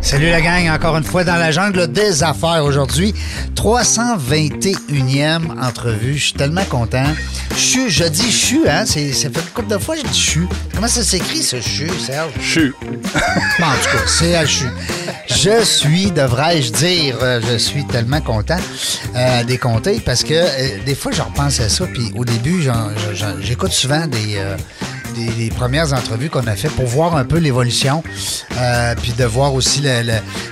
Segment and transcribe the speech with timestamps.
[0.00, 3.14] Salut la gang, encore une fois dans la jungle des affaires aujourd'hui.
[3.56, 7.04] 321e entrevue, je suis tellement content.
[7.56, 10.18] Chu, je dis chu, hein, c'est, ça fait une couple de fois que je dis
[10.18, 10.48] chu.
[10.74, 12.32] Comment ça s'écrit ce chu, Serge?
[12.40, 12.72] Chu.
[12.82, 14.66] Bon, en tout cas, c'est à chu.
[15.28, 18.58] Je suis, devrais-je dire, euh, je suis tellement content
[19.14, 22.62] euh, des compter parce que euh, des fois, je repense à ça, puis au début,
[22.62, 24.36] j'en- j'en- j'écoute souvent des...
[24.36, 24.56] euh,
[25.26, 28.02] des, des premières entrevues qu'on a fait pour voir un peu l'évolution,
[28.58, 30.02] euh, puis de voir aussi le,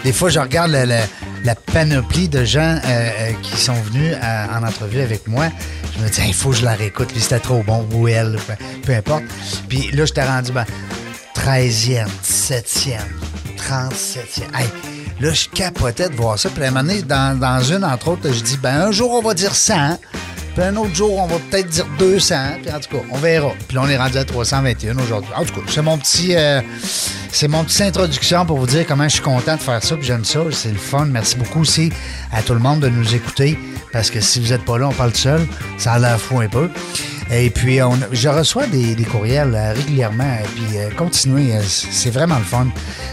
[0.04, 1.00] des fois je regarde le-
[1.44, 5.44] la panoplie de gens euh, euh, qui sont venus en entrevue avec moi.
[5.96, 8.36] Je me dis il faut que je la réécoute, puis c'était trop bon ou elle,
[8.84, 9.22] peu, importe.
[9.68, 10.64] Puis là je t'ai rendu ben,
[11.36, 12.98] 13e, 17e,
[13.58, 14.40] 37e.
[14.58, 14.66] Hey,
[15.20, 16.48] là je capotais de voir ça.
[16.50, 19.22] Puis à un moment donné, dans, une entre autres, je dis ben un jour on
[19.22, 19.98] va dire 100.
[20.56, 22.34] Puis un autre jour, on va peut-être dire 200.
[22.62, 23.52] Puis en tout cas, on verra.
[23.68, 25.30] Puis là, on est rendu à 321 aujourd'hui.
[25.36, 26.34] En tout cas, c'est mon petit...
[26.34, 26.62] euh,
[27.30, 29.96] c'est mon petite introduction pour vous dire comment je suis content de faire ça.
[29.96, 30.40] Puis j'aime ça.
[30.52, 31.04] C'est le fun.
[31.04, 31.92] Merci beaucoup aussi
[32.32, 33.58] à tout le monde de nous écouter.
[33.92, 35.46] Parce que si vous n'êtes pas là, on parle seul.
[35.76, 36.70] Ça a l'air fou un peu.
[37.30, 40.38] Et puis, on, je reçois des, des courriels euh, régulièrement.
[40.44, 41.56] Et puis, euh, continuez.
[41.56, 42.68] euh, c'est vraiment le fun.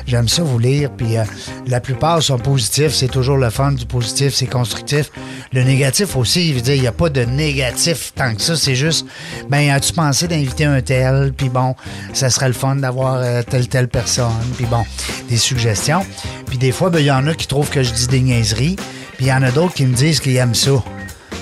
[0.06, 0.92] J'aime ça vous lire.
[0.92, 1.24] Puis, euh,
[1.66, 2.94] la plupart sont positifs.
[2.94, 4.34] C'est toujours le fun du positif.
[4.36, 5.10] C'est constructif.
[5.52, 8.56] Le négatif aussi, je veux dire, il n'y a pas de négatif tant que ça.
[8.56, 9.08] C'est juste,
[9.50, 11.34] ben, as-tu pensé d'inviter un tel?
[11.36, 11.76] Puis bon,
[12.14, 14.32] ça serait le fun d'avoir telle, telle personne.
[14.58, 14.86] Puis bon,
[15.28, 16.06] des suggestions.
[16.46, 18.76] Puis des fois, ben, il y en a qui trouvent que je dis des niaiseries.
[19.18, 20.72] Puis il y en a d'autres qui me disent qu'ils aiment ça.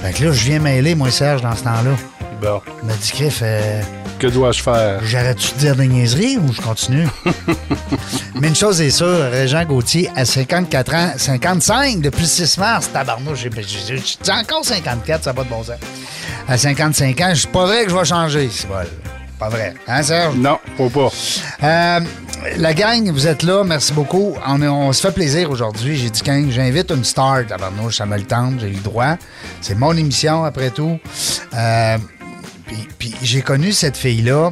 [0.01, 1.95] Fait que là, je viens mêler, moi, Serge, dans ce temps-là.
[2.41, 2.59] Bon.
[2.81, 3.11] Il m'a dit,
[3.43, 3.81] euh,
[4.19, 4.99] Que dois-je faire?
[5.05, 7.07] j'arrête-tu de dire des niaiseries ou je continue?
[8.41, 12.89] Mais une chose est sûre, Régent Gauthier, à 54 ans, 55 depuis le 6 mars,
[12.91, 15.75] tabarnouche, j'ai- j'ai j'ai encore 54, ça n'a pas de bon sens.
[16.47, 18.83] À 55 ans, c'est pas vrai que je vais changer, c'est pas,
[19.37, 19.75] pas vrai.
[19.87, 20.35] Hein, Serge?
[20.35, 21.09] Non, faut pas.
[21.63, 21.99] Euh,
[22.57, 24.33] la gang, vous êtes là, merci beaucoup.
[24.47, 25.95] On, se fait plaisir aujourd'hui.
[25.95, 29.15] J'ai dit quand j'invite une star, tabarnouche, ça me le tente, j'ai eu le droit.
[29.61, 30.99] C'est mon émission, après tout.
[31.53, 31.97] Euh,
[32.99, 34.51] puis, j'ai connu cette fille-là.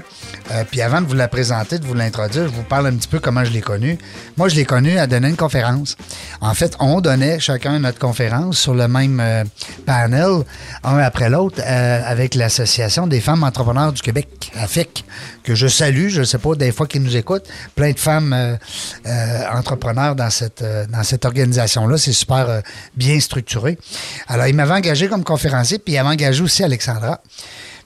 [0.52, 3.07] euh, puis avant de vous la présenter, de vous l'introduire, je vous parle un petit
[3.07, 3.97] peu comment je l'ai connue.
[4.38, 5.96] Moi, je l'ai connue à donner une conférence.
[6.41, 9.44] En fait, on donnait chacun notre conférence sur le même euh,
[9.85, 10.44] panel,
[10.84, 15.06] un après l'autre, euh, avec l'Association des femmes entrepreneurs du Québec, AFIC,
[15.44, 16.09] que je salue.
[16.09, 17.47] Je ne sais pas, des fois qu'ils nous écoutent.
[17.75, 18.57] Plein de femmes
[19.53, 21.97] entrepreneurs dans cette, dans cette organisation-là.
[21.97, 22.62] C'est super
[22.96, 23.78] bien structuré.
[24.28, 27.22] Alors, il m'avait engagé comme conférencier, puis il avait engagé aussi Alexandra.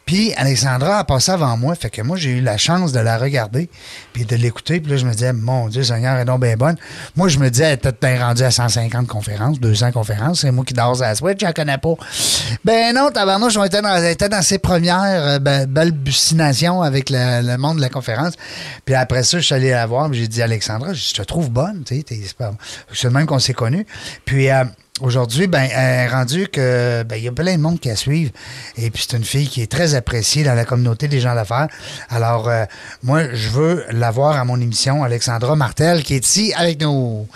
[0.06, 3.18] Puis Alexandra a passé avant moi, fait que moi j'ai eu la chance de la
[3.18, 3.70] regarder
[4.12, 4.80] puis de l'écouter.
[4.80, 6.76] Puis là je me disais, mon Dieu Seigneur, elle est donc bien bonne.
[7.16, 10.42] Moi je me disais, elle était rendue à 150 conférences, 200 conférences.
[10.42, 11.94] C'est moi qui dors à la Switch, j'en connais pas.
[12.66, 17.56] Ben non, tabarnouche, on était dans, était dans ses premières euh, ben, balbutinations avec le,
[17.58, 18.34] monde de la conférence.
[18.86, 21.50] Puis après ça, je suis allé la voir, puis j'ai dit, Alexandra, je te trouve
[21.50, 22.54] bonne, tu sais, c'est pas-
[22.94, 23.86] c'est le même qu'on s'est connus.
[24.26, 24.64] Puis euh,
[25.02, 27.96] Aujourd'hui, ben, elle est rendu que ben, il y a plein de monde qui la
[27.96, 28.32] suivent.
[28.78, 31.68] Et puis c'est une fille qui est très appréciée dans la communauté des gens d'affaires.
[32.10, 32.66] Alors, euh,
[33.02, 37.28] moi, je veux l'avoir à mon émission, Alexandra Martel, qui est ici avec nous.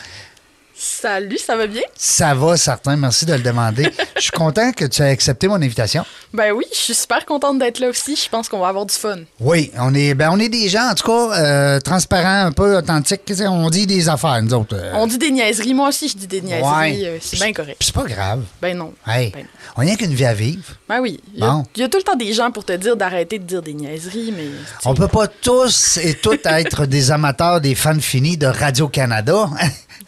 [0.89, 1.81] Salut, ça va bien?
[1.95, 2.95] Ça va, certain.
[2.95, 3.83] Merci de le demander.
[4.15, 6.05] je suis content que tu aies accepté mon invitation.
[6.33, 8.15] Ben oui, je suis super contente d'être là aussi.
[8.15, 9.17] Je pense qu'on va avoir du fun.
[9.39, 12.77] Oui, on est, ben, on est des gens, en tout cas, euh, transparents, un peu
[12.77, 13.21] authentiques.
[13.47, 14.75] On dit des affaires, nous autres.
[14.75, 14.91] euh.
[14.95, 15.73] On dit des niaiseries.
[15.73, 16.63] Moi aussi, je dis des niaiseries.
[16.63, 17.01] Ouais.
[17.05, 17.77] euh, c'est bien correct.
[17.81, 18.43] C'est pas grave.
[18.61, 18.93] Ben non.
[19.05, 20.63] Hey, Ben, on n'a qu'une vie à vivre.
[20.87, 21.19] ben oui.
[21.33, 21.63] Il y, a, Bon.
[21.75, 23.73] il y a tout le temps des gens pour te dire d'arrêter de dire des
[23.73, 24.47] niaiseries, mais.
[24.85, 29.49] On peut pas tous et toutes être des amateurs, des fans finis de Radio-Canada.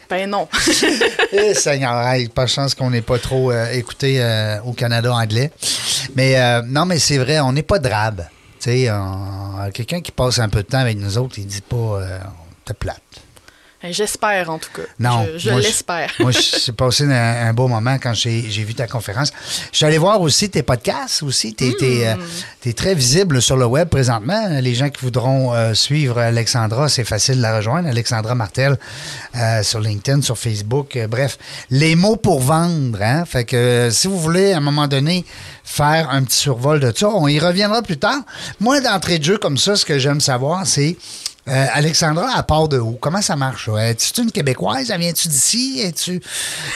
[0.09, 0.47] Ben non.
[1.31, 5.14] Eh, Seigneur, hey, pas de chance qu'on n'ait pas trop euh, écouté euh, au Canada
[5.14, 5.52] anglais.
[6.16, 8.26] Mais euh, non, mais c'est vrai, on n'est pas drabe.
[8.59, 8.88] Tu
[9.73, 12.02] quelqu'un qui passe un peu de temps avec nous autres, il dit pas
[12.66, 13.02] t'es plate.
[13.81, 14.81] Ben, J'espère, en tout cas.
[14.99, 15.26] Non.
[15.37, 16.11] Je, l'espère.
[16.20, 19.31] Moi, j'ai passé un, un beau moment quand j'ai vu ta conférence.
[19.72, 21.53] Je suis allé voir aussi tes podcasts aussi.
[21.55, 22.73] Tu es, Hmm.
[22.73, 24.47] très visible sur le web présentement.
[24.61, 27.87] Les gens qui voudront euh, suivre Alexandra, c'est facile de la rejoindre.
[27.90, 28.78] Alexandra Martel
[29.35, 30.96] euh, sur LinkedIn, sur Facebook.
[30.96, 31.37] Euh, bref,
[31.70, 33.02] les mots pour vendre.
[33.02, 33.25] Hein?
[33.25, 35.25] Fait que euh, si vous voulez, à un moment donné,
[35.64, 38.20] faire un petit survol de ça, on y reviendra plus tard.
[38.59, 40.97] Moi, d'entrée de jeu comme ça, ce que j'aime savoir, c'est
[41.49, 42.97] Euh, Alexandra, à part de où?
[43.01, 43.69] Comment ça marche?
[43.79, 44.91] Es-tu une Québécoise?
[44.96, 45.81] Viens-tu d'ici?
[45.84, 46.22] Es-tu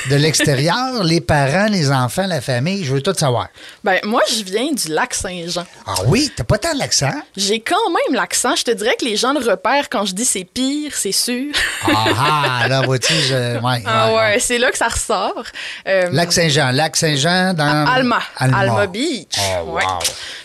[0.09, 1.03] de l'extérieur?
[1.03, 2.83] les parents, les enfants, la famille?
[2.83, 3.49] Je veux tout savoir.
[3.83, 5.65] Ben, moi, je viens du lac Saint-Jean.
[5.85, 6.31] Ah oui?
[6.35, 7.11] T'as pas tant l'accent?
[7.37, 8.55] J'ai quand même l'accent.
[8.55, 11.53] Je te dirais que les gens le repèrent quand je dis c'est pire, c'est sûr.
[11.85, 13.59] Ah, ah là, vois-tu, je...
[13.59, 15.43] ouais, Ah ouais, c'est là que ça ressort.
[15.87, 16.71] Euh, Lac Saint-Jean.
[16.71, 17.85] Lac Saint-Jean dans.
[17.85, 18.19] Alma.
[18.37, 18.57] Alma.
[18.57, 19.35] Alma Beach.
[19.37, 19.79] Oh, wow.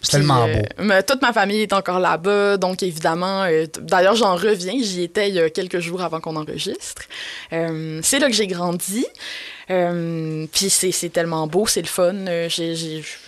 [0.02, 0.62] C'est tellement euh, beau.
[0.84, 4.74] mais toute ma famille est encore là-bas, donc évidemment, euh, d'ailleurs, j'en reviens.
[4.82, 7.02] J'y étais il y a quelques jours avant qu'on enregistre.
[7.52, 9.06] Euh, c'est là que j'ai grandi.
[9.70, 12.14] Euh, puis c'est c'est tellement beau, c'est le fun.
[12.26, 12.48] Euh,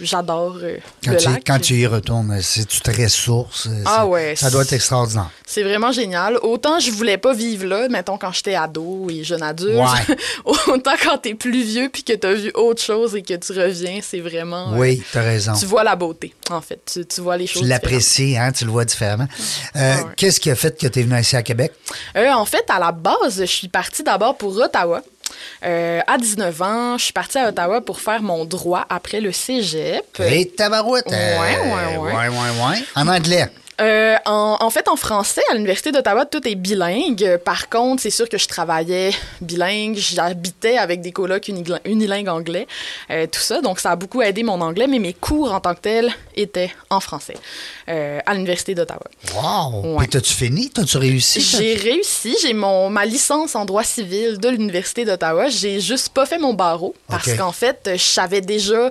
[0.00, 1.42] J'adore euh, Quand le tu, lac.
[1.46, 3.64] quand tu y retournes, c'est-tu très source?
[3.64, 5.30] c'est- Ah ouais, Ça doit être c'est- extraordinaire.
[5.46, 6.38] C'est vraiment génial.
[6.42, 9.76] Autant je voulais pas vivre là, mettons quand j'étais ado et jeune adulte.
[9.78, 10.16] Ouais.
[10.68, 14.00] Autant quand t'es plus vieux puis que t'as vu autre chose et que tu reviens,
[14.02, 14.72] c'est vraiment.
[14.78, 15.52] Oui, t'as raison.
[15.58, 16.80] tu vois la beauté, en fait.
[16.90, 17.62] Tu, tu vois les choses.
[17.62, 19.28] Tu l'apprécies, hein, tu le vois différemment.
[19.76, 20.12] Euh, Ah ouais.
[20.16, 21.72] Qu'est-ce qui a fait que tu es venu ici à Québec?
[22.16, 25.02] En fait, à la base, je suis partie d'abord pour Ottawa.
[25.64, 29.32] Euh, à 19 ans, je suis partie à Ottawa pour faire mon droit après le
[29.32, 30.04] cégep.
[30.20, 31.06] Et tabarouette!
[31.06, 31.98] Ouais, ouais, ouais.
[31.98, 32.84] ouais, ouais, ouais.
[32.96, 33.48] En anglais.
[33.80, 37.38] Euh, en, en fait, en français, à l'Université d'Ottawa, tout est bilingue.
[37.44, 39.10] Par contre, c'est sûr que je travaillais
[39.40, 39.96] bilingue.
[39.96, 42.66] J'habitais avec des colocs unigla- unilingues anglais,
[43.10, 43.60] euh, tout ça.
[43.62, 46.70] Donc, ça a beaucoup aidé mon anglais, mais mes cours en tant que tels étaient
[46.90, 47.36] en français
[47.88, 49.02] euh, à l'Université d'Ottawa.
[49.34, 49.92] Wow!
[49.94, 49.98] Ouais.
[50.00, 50.68] Puis t'as-tu fini?
[50.70, 51.40] T'as-tu réussi?
[51.40, 52.36] J'ai réussi.
[52.42, 55.48] J'ai mon ma licence en droit civil de l'Université d'Ottawa.
[55.48, 58.90] J'ai juste pas fait mon barreau parce qu'en fait, je savais déjà.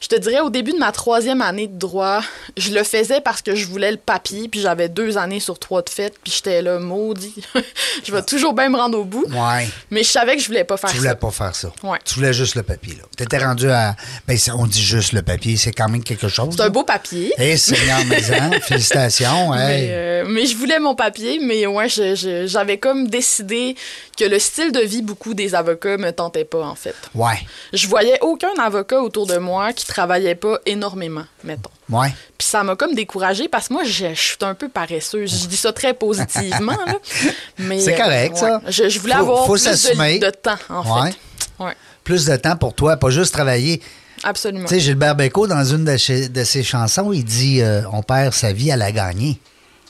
[0.00, 2.22] Je te dirais, au début de ma troisième année de droit,
[2.56, 5.82] je le faisais parce que je voulais le papier, puis j'avais deux années sur trois
[5.82, 7.34] de fait, puis j'étais là, maudit.
[8.06, 9.26] je vais toujours bien me rendre au bout.
[9.28, 9.68] Ouais.
[9.90, 11.14] Mais je savais que je voulais pas faire Tu voulais ça.
[11.16, 11.70] pas faire ça.
[11.82, 11.98] Ouais.
[12.02, 13.02] Tu voulais juste le papier, là.
[13.14, 13.94] T'étais rendu à.
[14.26, 16.54] Ben, ça, on dit juste le papier, c'est quand même quelque chose.
[16.56, 17.34] C'est un beau papier.
[17.36, 19.50] Hé, Seigneur Maison, félicitations.
[19.50, 19.88] Mais, Hey.
[19.92, 23.76] euh, mais je voulais mon papier, mais ouais, j'avais comme décidé
[24.16, 26.94] que le style de vie beaucoup des avocats me tentait pas, en fait.
[27.14, 27.38] Ouais.
[27.74, 31.70] Je voyais aucun avocat autour de moi qui travaillait pas énormément, mettons.
[31.90, 32.08] Ouais.
[32.38, 35.42] Puis ça m'a comme découragée parce que moi, je, je suis un peu paresseuse.
[35.42, 36.94] Je dis ça très positivement, là.
[37.58, 38.62] Mais, C'est correct, euh, ça.
[38.68, 40.18] Je, je voulais Faut- avoir faut plus s'assumer.
[40.18, 41.10] de, de temps, en Ouais.
[41.10, 41.64] fait.
[41.64, 43.82] Ouais, Plus de temps pour toi, pas juste travailler.
[44.22, 44.64] absolument.
[44.68, 48.02] Tu sais, Gilbert Bécaud, dans une de, chez- de ses chansons, il dit euh, On
[48.02, 49.38] perd sa vie à la gagner.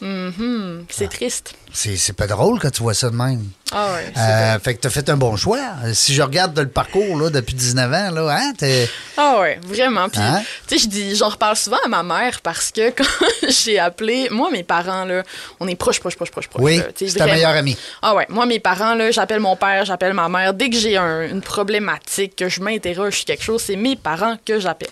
[0.01, 1.55] Mhm, C'est triste.
[1.73, 3.45] C'est pas drôle quand tu vois ça de même.
[3.73, 4.13] Ah ouais.
[4.19, 5.61] Euh, fait que t'as fait un bon choix.
[5.93, 10.09] Si je regarde le parcours là, depuis 19 ans, là, hein, t'es- Ah ouais, vraiment.
[10.09, 10.43] Puis, Hein?
[10.67, 13.05] tu sais, je dis, j'en reparle souvent à ma mère parce que quand
[13.49, 15.23] j'ai appelé, moi, mes parents, là,
[15.61, 16.63] on est proches, proches, proches, proches, proches.
[16.63, 17.77] Oui, c'est ta meilleure amie.
[18.03, 20.53] Ah ouais, moi, mes parents, là, j'appelle mon père, j'appelle ma mère.
[20.53, 24.37] Dès que j'ai un- une problématique, que je m'interroge sur quelque chose, c'est mes parents
[24.45, 24.91] que j'appelle.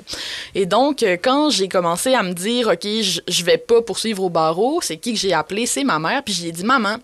[0.54, 4.22] Et donc, euh, quand j'ai commencé à me dire, OK, je je vais pas poursuivre
[4.22, 5.66] au barreau, c'est qui que j'ai appelé?
[5.66, 6.22] C'est ma mère.
[6.25, 6.98] Puis j'ai dit, maman,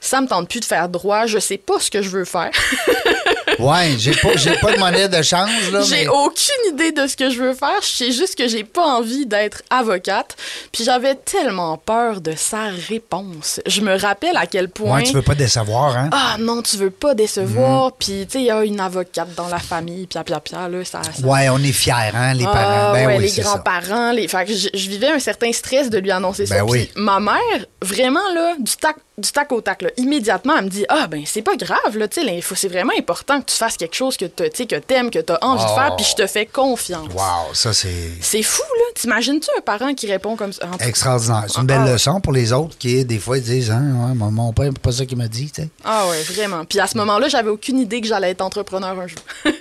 [0.00, 2.50] ça me tente plus de faire droit, je sais pas ce que je veux faire.
[3.58, 5.82] Ouais, j'ai pas, j'ai pas de monnaie de change, là.
[5.82, 7.80] J'ai mais- aucune idée de ce que je veux faire.
[7.82, 10.36] Je sais juste que j'ai pas envie d'être avocate.
[10.72, 13.60] Puis j'avais tellement peur de sa réponse.
[13.66, 14.96] Je me rappelle à quel point.
[14.98, 16.10] Ouais, tu veux pas décevoir, hein?
[16.12, 17.88] Ah non, tu veux pas décevoir.
[17.88, 17.92] Mm.
[17.98, 20.06] Puis tu sais, il y a une avocate dans la famille.
[20.06, 21.02] Pia, pia, pia, là, ça.
[21.02, 22.92] ça- Ouais, on est fiers, hein, les Ah, parents.
[22.92, 23.42] Ben ouais, oui, les ça.
[23.42, 24.12] grands-parents.
[24.12, 24.28] Les...
[24.28, 26.56] Fait que je, je vivais un certain stress de lui annoncer ça.
[26.56, 26.90] Ben oui.
[26.94, 30.70] Puis ma mère, vraiment, là, du tac, du tac au tac, là, immédiatement, elle me
[30.70, 33.76] dit Ah, ben, c'est pas grave, là, tu faut- c'est vraiment important que tu fasses
[33.76, 35.74] quelque chose que tu que t'aimes, que t'as envie de Oh.
[35.74, 37.08] faire, puis je te fais confiance.
[37.14, 38.84] Wow, ça, c'est C'est fou, là.
[38.94, 40.68] T'imagines-tu un parent qui répond comme ça?
[40.80, 41.44] Extraordinaire.
[41.48, 44.14] C'est une belle Ah, leçon pour les autres qui, des fois, ils disent, hein, ouais,
[44.14, 45.68] mon- mon père, c'est pas ça qu'il m'a dit, tu sais.
[45.84, 46.64] Ah ouais, vraiment.
[46.64, 49.18] Puis à ce moment-là, j'avais aucune idée que j'allais être entrepreneur un jour.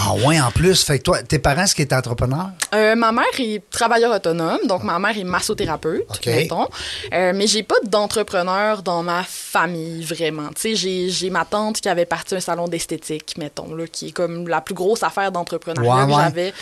[0.00, 0.84] Ah, ouais, en plus.
[0.84, 2.50] Fait que toi, tes parents, est-ce qu'ils étaient entrepreneurs?
[2.74, 6.26] Euh, ma mère est travailleur autonome, donc ma mère est massothérapeute, OK.
[6.26, 6.68] mettons.
[7.12, 10.48] Euh, mais j'ai pas d'entrepreneur dans ma famille, vraiment.
[10.54, 14.12] Tu sais, j'ai, ma tante qui avait parti un salon d'esthétique, mettons, là, qui est
[14.12, 16.54] comme la plus grosse affaire d'entrepreneuriat que j'avais.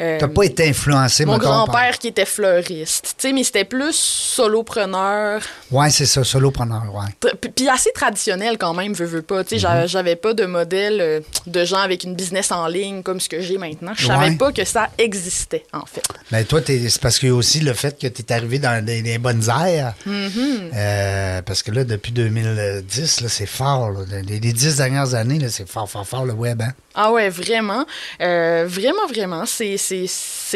[0.00, 3.14] Euh, T'as pas été influencé, mon grand-père qui était fleuriste.
[3.16, 7.30] Tu sais, mais c'était plus solopreneur, Ouais, c'est ça, solopreneur, ouais.
[7.54, 9.44] Puis assez traditionnel quand même, veux, veux pas.
[9.44, 9.60] Tu sais, Mhm.
[9.60, 13.28] j'a- j'avais pas de modèle euh, de gens avec une business en ligne comme ce
[13.28, 13.92] que j'ai maintenant.
[13.96, 14.36] Je savais Ouais.
[14.36, 16.02] pas que ça existait, en fait.
[16.32, 18.58] Mais toi, t'es- c'est parce qu'il y a aussi le fait que tu es arrivé
[18.58, 19.94] dans des bonnes aires.
[20.08, 20.70] Mm-hmm.
[20.74, 23.90] Euh, parce que là, depuis 2010, là, c'est fort.
[24.26, 26.62] Les, dix dernières années, c'est fort, fort, fort le web.
[26.62, 26.72] Hein?
[26.94, 27.84] Ah ouais, vraiment.
[28.20, 29.44] Euh, vraiment, vraiment.
[29.46, 29.76] C'est,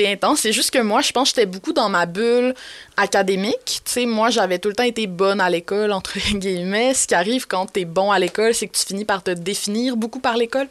[0.06, 0.40] intense.
[0.40, 2.54] C'est juste que moi, je pense que j'étais beaucoup dans ma bulle
[2.96, 3.82] académique.
[3.84, 6.94] Tu moi, j'avais tout le temps été bonne à l'école, entre guillemets.
[6.94, 9.96] Ce qui arrive quand t'es bon à l'école, c'est que tu finis par te définir
[9.96, 10.68] beaucoup par l'école.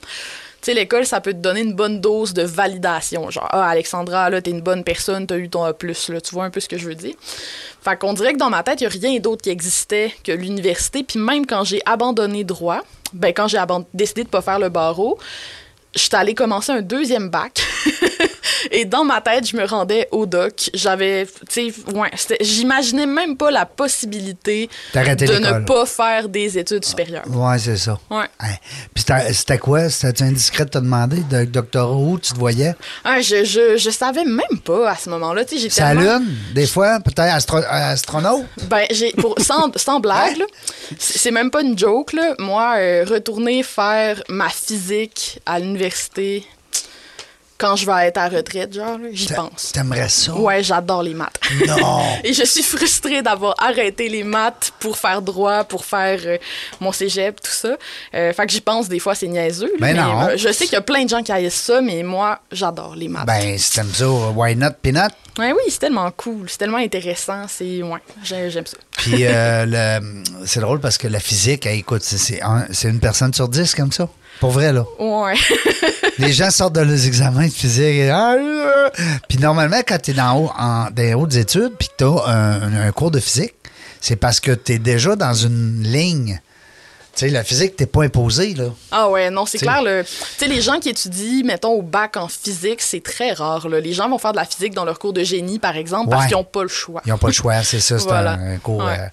[0.74, 3.30] L'école, ça peut te donner une bonne dose de validation.
[3.30, 6.22] Genre, ah, Alexandra, là, t'es une bonne personne, t'as eu ton A+, là.
[6.22, 7.16] Tu vois un peu ce que je veux dire?
[7.82, 10.32] Fait qu'on dirait que dans ma tête, il n'y a rien d'autre qui existait que
[10.32, 11.04] l'université.
[11.04, 12.82] Puis même quand j'ai abandonné droit,
[13.14, 13.60] ben quand j'ai
[13.94, 15.18] décidé de pas faire le barreau,
[15.96, 17.62] j'étais allée commencer un deuxième bac.
[18.72, 20.70] Et dans ma tête, je me rendais au doc.
[20.74, 22.12] J'avais, tu sais, ouais,
[22.42, 27.26] j'imaginais même pas la possibilité de ne pas faire des études supérieures.
[27.30, 28.00] Ouais, c'est ça.
[28.10, 28.26] Ouais.
[28.94, 29.90] Puis c'était quoi?
[29.90, 31.24] C'était indiscret de te demander?
[31.30, 32.76] De doctorat où tu te voyais?
[33.04, 35.46] Ah, je, je, je, savais même pas à ce moment-là.
[35.46, 36.20] Tu sais, Ça tellement...
[36.20, 38.46] lune, des fois, peut-être astro astronaute?
[38.70, 40.42] Ben, j'ai, pour, sans, sans blague,
[40.98, 42.34] c'est même pas une joke, là.
[42.40, 46.46] Moi, euh, retourner faire ma physique à l'université
[47.58, 49.72] quand je vais être à retraite, genre, j'y pense.
[49.72, 50.36] T'aimerais ça?
[50.36, 51.40] Ouais, j'adore les maths.
[51.66, 52.04] Non!
[52.24, 56.38] Et je suis frustrée d'avoir arrêté les maths pour faire droit, pour faire euh,
[56.80, 57.76] mon cégep, tout ça.
[58.14, 59.72] Euh, fait que j'y pense des fois, c'est niaiseux.
[59.80, 60.30] Ben mais non.
[60.36, 63.08] je sais qu'il y a plein de gens qui haïssent ça, mais moi, j'adore les
[63.08, 63.26] maths.
[63.26, 65.12] Ben, si t'aimes ça, why not, peanut?
[65.40, 67.84] Ouais, oui, c'est tellement cool, c'est tellement intéressant, c'est...
[67.84, 68.78] Ouais, j'aime ça.
[68.92, 70.00] Puis euh,
[70.46, 72.40] c'est drôle parce que la physique, écoute, c'est
[72.90, 74.10] une personne sur dix comme ça.
[74.40, 74.86] Pour vrai, là.
[75.00, 75.34] Ouais.
[76.20, 77.84] les gens sortent de leurs examens de physique.
[77.84, 78.10] Et...
[78.10, 78.36] Ah,
[79.28, 82.88] puis normalement, quand tu es dans, haut, en, des hautes études puis que tu as
[82.88, 83.54] un, cours de physique,
[84.00, 86.40] c'est parce que tu es déjà dans une ligne.
[87.18, 88.66] Tu sais, la physique, t'es pas imposé, là.
[88.92, 89.82] Ah ouais, non, c'est clair.
[89.84, 90.06] Tu
[90.38, 93.68] sais, les gens qui étudient, mettons, au bac en physique, c'est très rare.
[93.68, 93.80] Là.
[93.80, 96.28] Les gens vont faire de la physique dans leur cours de génie, par exemple, parce
[96.28, 97.02] qu'ils n'ont pas le choix.
[97.08, 97.98] Ils n'ont pas le choix, c'est ça.
[97.98, 98.88] C'est un, cours...
[98.88, 99.08] Euh,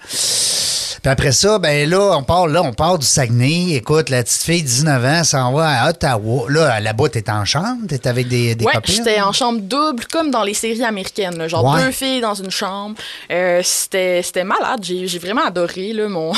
[1.05, 3.75] puis après ça, ben là, on part, là, on part du Saguenay.
[3.75, 6.47] Écoute, la petite fille, 19 ans, s'en va à Ottawa.
[6.49, 7.87] Là, là-bas, t'es en chambre?
[7.87, 8.95] T'es avec des, des ouais, copines?
[8.95, 11.47] j'étais en chambre double, comme dans les séries américaines.
[11.47, 12.95] genre deux filles dans une chambre.
[13.31, 14.83] Euh, c'était malade.
[14.83, 16.33] J'ai vraiment adoré, là, mon...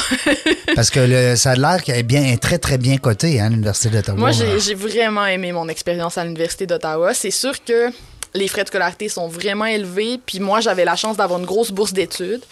[0.74, 3.90] Parce que le, ça a l'air qu'elle est bien, très, très bien cotée, hein, l'Université
[3.90, 4.18] d'Ottawa.
[4.18, 7.14] Moi, j'ai vraiment aimé mon expérience à l'Université d'Ottawa.
[7.14, 7.90] C'est sûr que
[8.34, 10.20] les frais de scolarité sont vraiment élevés.
[10.24, 12.42] Puis moi, j'avais la chance d'avoir une grosse bourse d'études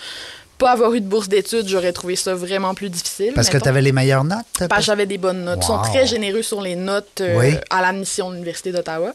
[0.58, 3.32] pas avoir eu de bourse d'études, j'aurais trouvé ça vraiment plus difficile.
[3.34, 4.44] Parce que tu avais les meilleures notes?
[4.68, 5.61] Parce que j'avais des bonnes notes.
[5.62, 9.12] Ils sont très généreux sur les notes euh, à l'admission de l'Université d'Ottawa.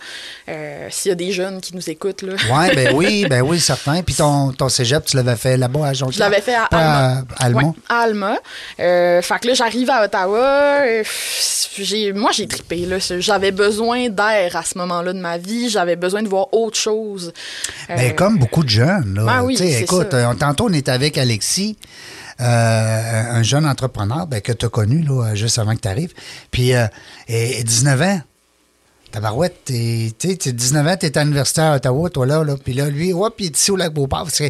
[0.50, 2.34] Euh, s'il y a des jeunes qui nous écoutent, là.
[2.34, 4.02] ouais, ben oui, ben oui, certain.
[4.04, 6.14] Puis ton, ton cégep, tu l'avais fait là-bas à Jonquière?
[6.14, 7.24] Je l'avais fait à Alma.
[7.38, 7.74] À, Alma?
[7.88, 8.38] à Alma.
[8.80, 10.82] Euh, fait que là, j'arrive à Ottawa.
[12.16, 12.88] moi, j'ai trippé.
[13.20, 15.70] J'avais besoin d'air à ce moment-là de ma vie.
[15.70, 17.32] J'avais besoin de voir autre chose.
[17.88, 19.14] Ben, comme beaucoup de jeunes.
[19.16, 19.24] Là.
[19.26, 21.78] Ben oui, écoute, tantôt, on est avec Alexis.
[22.42, 26.14] Euh, un jeune entrepreneur ben, que tu as connu là, juste avant que tu arrives.
[26.52, 26.88] Puis, euh,
[27.28, 28.22] et, 19 ans.
[29.12, 32.74] Tabarouette, tu sais, 19 ans, tu es à l'université à Ottawa, toi là, là puis
[32.74, 34.44] là, lui, ouais, puis ici au lac Beauport, parce que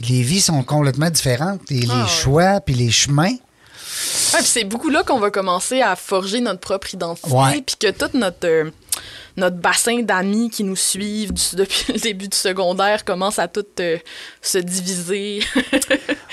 [0.00, 3.34] les vies sont complètement différentes, et les ah, choix, puis les chemins.
[4.32, 8.14] Ouais, c'est beaucoup là qu'on va commencer à forger notre propre identité, puis que toute
[8.14, 8.46] notre...
[8.46, 8.70] Euh,
[9.38, 13.96] notre bassin d'amis qui nous suivent depuis le début du secondaire commence à tout euh,
[14.42, 15.40] se diviser.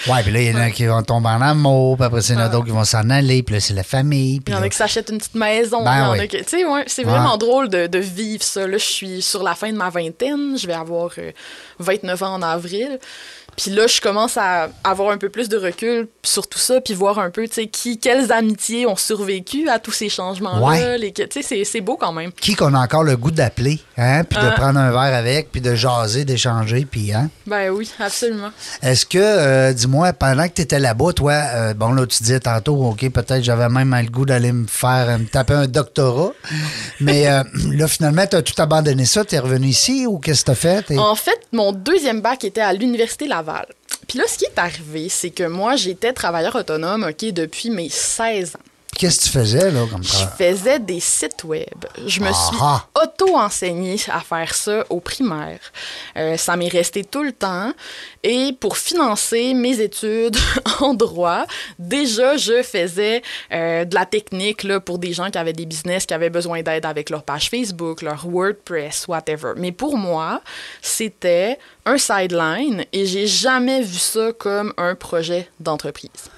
[0.07, 2.33] ouais, puis là, il y en a qui vont tomber en amour, puis après, il
[2.33, 4.41] y en a d'autres qui vont s'en aller, puis là, c'est la famille.
[4.47, 5.83] Il y en a qui s'achètent une petite maison.
[5.83, 8.67] Ben Tu sais, ouais, c'est vraiment drôle de, vivre ça.
[8.67, 11.11] Là, je suis sur la fin de ma vingtaine, je vais avoir
[11.79, 12.99] 29 euh, ans en avril.
[13.57, 16.93] Puis là, je commence à avoir un peu plus de recul sur tout ça, puis
[16.93, 20.97] voir un peu, tu sais, qui, quelles amitiés ont survécu à tous ces changements-là.
[20.99, 22.31] Tu sais, c'est beau quand même.
[22.33, 24.51] Qui qu'on a encore le goût d'appeler, hein, puis de ah.
[24.51, 27.29] prendre un verre avec, puis de jaser, d'échanger, puis, hein?
[27.47, 28.51] Ben oui, absolument.
[28.81, 32.39] Est-ce que, euh, dis-moi, pendant que tu étais là-bas, toi, euh, bon, là, tu disais
[32.39, 36.31] tantôt, OK, peut-être j'avais même le goût d'aller me faire, me taper un doctorat,
[36.99, 40.41] mais euh, là, finalement, tu as tout abandonné ça, tu es revenu ici, ou qu'est-ce
[40.41, 40.97] que tu as fait?
[40.97, 43.44] En fait, mon deuxième bac était à l'Université Laval.
[44.07, 47.89] Puis là, ce qui est arrivé, c'est que moi, j'étais travailleur autonome, OK, depuis mes
[47.89, 48.59] 16 ans.
[48.97, 50.31] Qu'est-ce que tu faisais, là, comme ça?
[50.39, 51.85] Je faisais des sites web.
[52.07, 52.57] Je me suis
[52.95, 55.59] auto-enseignée à faire ça au primaire.
[56.15, 57.73] Euh, ça m'est resté tout le temps.
[58.23, 60.37] Et pour financer mes études
[60.79, 61.45] en droit,
[61.77, 63.21] déjà, je faisais
[63.51, 66.61] euh, de la technique là, pour des gens qui avaient des business, qui avaient besoin
[66.61, 69.53] d'aide avec leur page Facebook, leur WordPress, whatever.
[69.57, 70.41] Mais pour moi,
[70.81, 76.29] c'était un sideline et j'ai jamais vu ça comme un projet d'entreprise.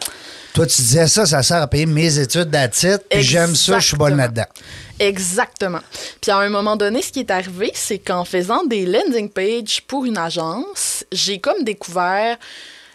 [0.57, 3.89] Toi, tu disais ça, ça sert à payer mes études d'attitude, puis j'aime ça, je
[3.89, 4.47] suis bonne là-dedans.
[4.97, 5.81] Exactement.
[6.19, 9.83] Puis à un moment donné, ce qui est arrivé, c'est qu'en faisant des landing pages
[9.85, 12.37] pour une agence, j'ai comme découvert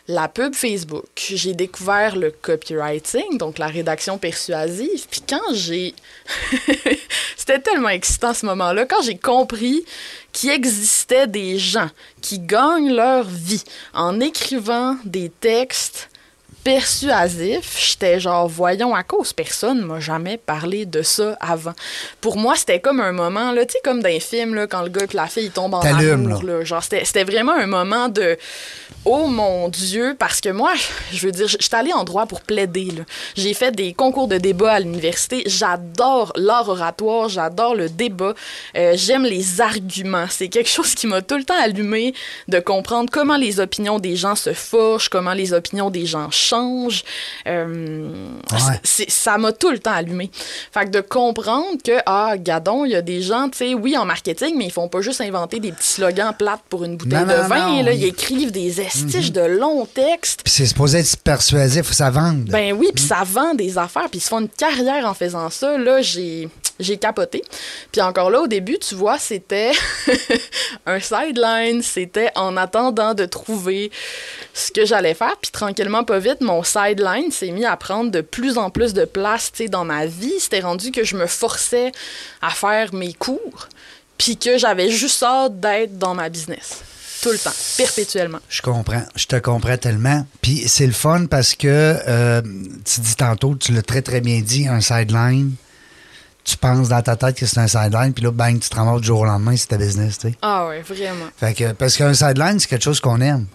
[0.09, 1.07] la pub Facebook.
[1.17, 5.07] J'ai découvert le copywriting, donc la rédaction persuasive.
[5.09, 5.95] Puis quand j'ai...
[7.37, 8.87] C'était tellement excitant ce moment-là.
[8.87, 9.85] Quand j'ai compris
[10.33, 11.91] qu'il existait des gens
[12.21, 13.63] qui gagnent leur vie
[13.95, 16.09] en écrivant des textes
[16.65, 21.73] persuasif, j'étais genre, voyons, à cause, personne m'a jamais parlé de ça avant.
[22.21, 24.83] Pour moi, c'était comme un moment, là, tu sais, comme dans les films, là, quand
[24.83, 26.43] le gars et la fille tombent en amour.
[26.45, 26.65] Là.
[26.65, 28.39] Genre, c'était vraiment un moment de,
[29.05, 30.73] oh mon Dieu, parce que moi,
[31.13, 32.91] je veux dire, j'étais allée en droit pour plaider.
[32.97, 33.03] là.
[33.35, 35.43] J'ai fait des concours de débat à l'université.
[35.47, 38.35] J'adore l'art oratoire, j'adore le débat.
[38.77, 40.27] Euh, J'aime les arguments.
[40.31, 42.15] C'est quelque chose qui m'a tout le temps allumé
[42.47, 46.52] de comprendre comment les opinions des gens se forgent, comment les opinions des gens changent.
[47.47, 48.09] Euh,
[48.53, 48.81] Ouais.
[49.09, 50.31] ça m'a tout le temps allumé.
[50.73, 53.97] Fait que de comprendre que, ah, gadon, il y a des gens, tu sais, oui,
[53.97, 57.21] en marketing, mais ils font pas juste inventer des petits slogans plates pour une bouteille
[57.21, 57.67] Non, de non, vin.
[57.69, 60.43] non, là, ils- écrivent des estiches de longs textes.
[60.45, 62.45] Puis c'est supposé être persuasif, ça vende.
[62.45, 65.49] Ben oui, puis ça vend des affaires, puis ils se font une carrière en faisant
[65.51, 65.79] ça.
[65.79, 66.49] Là, j'ai
[66.83, 67.43] j'ai capoté.
[67.93, 69.73] Puis encore là, au début, tu vois, c'était
[70.87, 71.83] un sideline.
[71.83, 73.91] C'était en attendant de trouver
[74.55, 75.37] ce que j'allais faire.
[75.41, 79.05] Puis tranquillement, pas vite, mon sideline s'est mis à prendre de plus en plus de
[79.05, 80.35] place, dans ma vie.
[80.39, 81.93] C'était rendu que je me forçais
[82.41, 83.69] à faire mes cours,
[84.19, 86.83] puis que j'avais juste hâte d'être dans ma business.
[87.23, 88.41] Tout le temps, perpétuellement.
[88.49, 89.05] Je comprends.
[89.15, 90.27] Je te comprends tellement.
[90.41, 92.43] Puis c'est le fun parce que euh,
[92.85, 95.53] tu dis tantôt, tu l'as très très bien dit, un sideline.
[96.45, 99.01] Tu penses dans ta tête que c'est un sideline, puis là, bang, tu te ramasses
[99.01, 100.35] du jour au lendemain, c'est ta business, tu sais.
[100.43, 101.27] Ah ouais, vraiment.
[101.37, 103.47] Fait que, parce qu'un sideline, c'est quelque chose qu'on aime.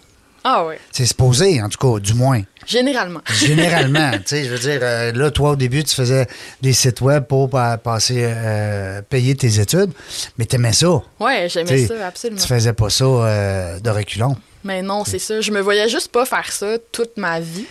[0.44, 2.42] Ah ouais, C'est supposé, en tout cas, du moins.
[2.66, 3.20] généralement.
[3.34, 6.26] Généralement, tu sais, je veux dire, euh, là, toi, au début, tu faisais
[6.62, 9.92] des sites web pour pa- passer, euh, payer tes études,
[10.38, 10.88] mais t'aimais ça.
[11.20, 12.40] Ouais, j'aimais ça, absolument.
[12.40, 14.38] Tu faisais pas ça euh, de reculons.
[14.68, 15.40] Mais non, c'est ça.
[15.40, 17.66] Je me voyais juste pas faire ça toute ma vie.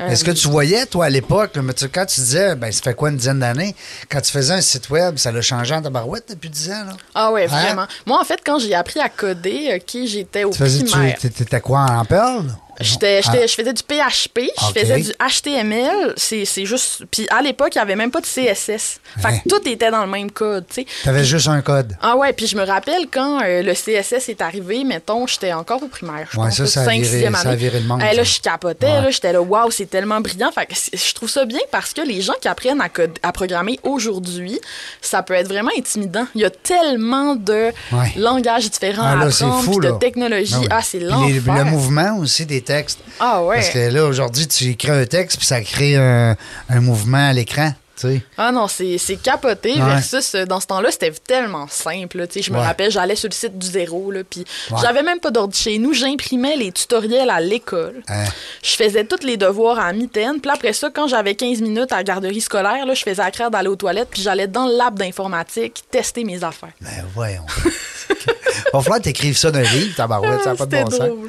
[0.00, 2.72] Euh, Est-ce que tu voyais, toi, à l'époque, là, mais tu- quand tu disais, ben,
[2.72, 3.76] ça fait quoi, une dizaine d'années,
[4.10, 6.96] quand tu faisais un site web, ça l'a changé en tabarouette depuis 10 ans, là?
[7.14, 7.46] Ah ouais, Hein?
[7.62, 7.86] vraiment.
[8.06, 10.82] Moi, en fait, quand j'ai appris à coder, OK, j'étais au Tu faisais,
[11.20, 12.44] tu, t'étais quoi, en Perl?
[12.80, 17.02] J'étais, Ah, j'étais- je faisais du PHP, je faisais du HTML, c'est, c'est juste...
[17.10, 19.00] Puis à l'époque, il n'y avait même pas de CSS.
[19.18, 19.38] Fait Hein?
[19.44, 20.86] que tout était dans le même code, tu sais.
[21.04, 21.96] T'avais juste un code.
[22.02, 25.82] Ah ouais, puis je me rappelle quand euh, le CSS est arrivé, mettons, j'étais encore
[25.82, 27.56] au primaire, je Ouais, pense, ça, ça a 5, viré- 6e ça a année.
[27.56, 29.02] viré le monde, Eh, là, je capotais, Ouais.
[29.02, 30.50] là, j'étais là, waouh, c'est tellement brillant.
[30.52, 33.32] Fait que je trouve ça bien parce que les gens qui apprennent à, code- à
[33.32, 34.58] programmer aujourd'hui,
[35.00, 36.26] ça peut être vraiment intimidant.
[36.34, 37.72] Il y a tellement de
[38.16, 40.54] langages différents Ah, à là, c'est apprendre, fou, de technologies.
[40.70, 40.78] Ah.
[40.78, 41.42] Ah, c'est l'enfer.
[41.56, 43.00] Le mouvement aussi des textes.
[43.18, 43.56] Ah ouais.
[43.56, 46.36] Parce que là, aujourd'hui, tu écris un texte, puis ça crée un,
[46.68, 48.22] un mouvement à l'écran, tu sais.
[48.38, 49.78] Ah non, c'est capoté Ouais.
[49.94, 52.18] versus euh, dans ce temps-là, c'était tellement simple.
[52.18, 52.64] là, tu sais, Je me Ouais.
[52.64, 54.78] rappelle, j'allais sur le site du zéro, puis Ouais.
[54.80, 55.92] j'avais même pas d'ordi chez nous.
[55.92, 58.02] J'imprimais les tutoriels à l'école.
[58.08, 58.24] Hein.
[58.62, 60.40] Je faisais tous les devoirs à mitaine.
[60.40, 63.30] Puis après ça, quand j'avais 15 minutes à la garderie scolaire, là, je faisais à
[63.30, 66.72] craire d'aller aux toilettes, puis j'allais dans le lab d'informatique tester mes affaires.
[66.80, 67.44] Ben voyons.
[68.72, 70.98] Va falloir que t'écrives ça d'un livre, tabarouette, ça n'a pas de bon sens.
[70.98, 71.28] drôle.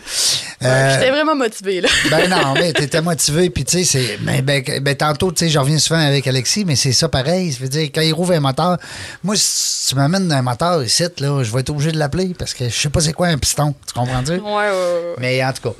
[0.63, 1.81] Euh, J'étais vraiment motivée.
[1.81, 1.89] Là.
[2.11, 4.17] Ben non, mais t'étais motivé, puis tu sais, c'est.
[4.21, 7.51] Ben, ben, ben, tantôt, tu sais, je reviens souvent avec Alexis, mais c'est ça pareil.
[7.51, 8.77] Ça veut dire, quand il rouvre un moteur,
[9.23, 12.53] moi, si tu m'amènes un moteur ici, là, je vais être obligé de l'appeler parce
[12.53, 13.73] que je sais pas c'est quoi un piston.
[13.87, 14.33] Tu comprends-tu?
[14.33, 15.15] Ouais, ouais, ouais, ouais.
[15.19, 15.75] Mais en tout cas.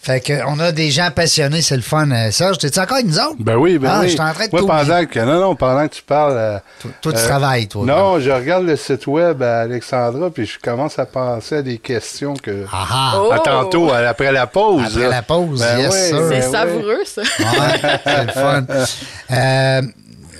[0.00, 2.10] Fait que, on a des gens passionnés, c'est le fun.
[2.10, 3.36] Euh, Serge, t'es-tu encore avec nous autres?
[3.40, 4.06] Ben oui, ben ah, oui.
[4.06, 6.36] Je suis en train de pendant que, non, non, pendant que tu parles.
[6.36, 7.84] euh, Toi, toi, tu euh, travailles, toi.
[7.84, 11.78] Non, je regarde le site web à Alexandra, puis je commence à penser à des
[11.78, 12.64] questions que.
[12.72, 13.12] Ah ah!
[13.16, 13.32] Oh!
[13.32, 14.84] À tantôt, après la pause.
[14.86, 15.08] Après là.
[15.08, 16.18] la pause, Ben yes, oui, sir.
[16.20, 16.52] ben C'est oui.
[16.52, 17.22] savoureux, ça.
[17.22, 18.66] Ouais, c'est le fun.
[19.30, 19.82] Euh,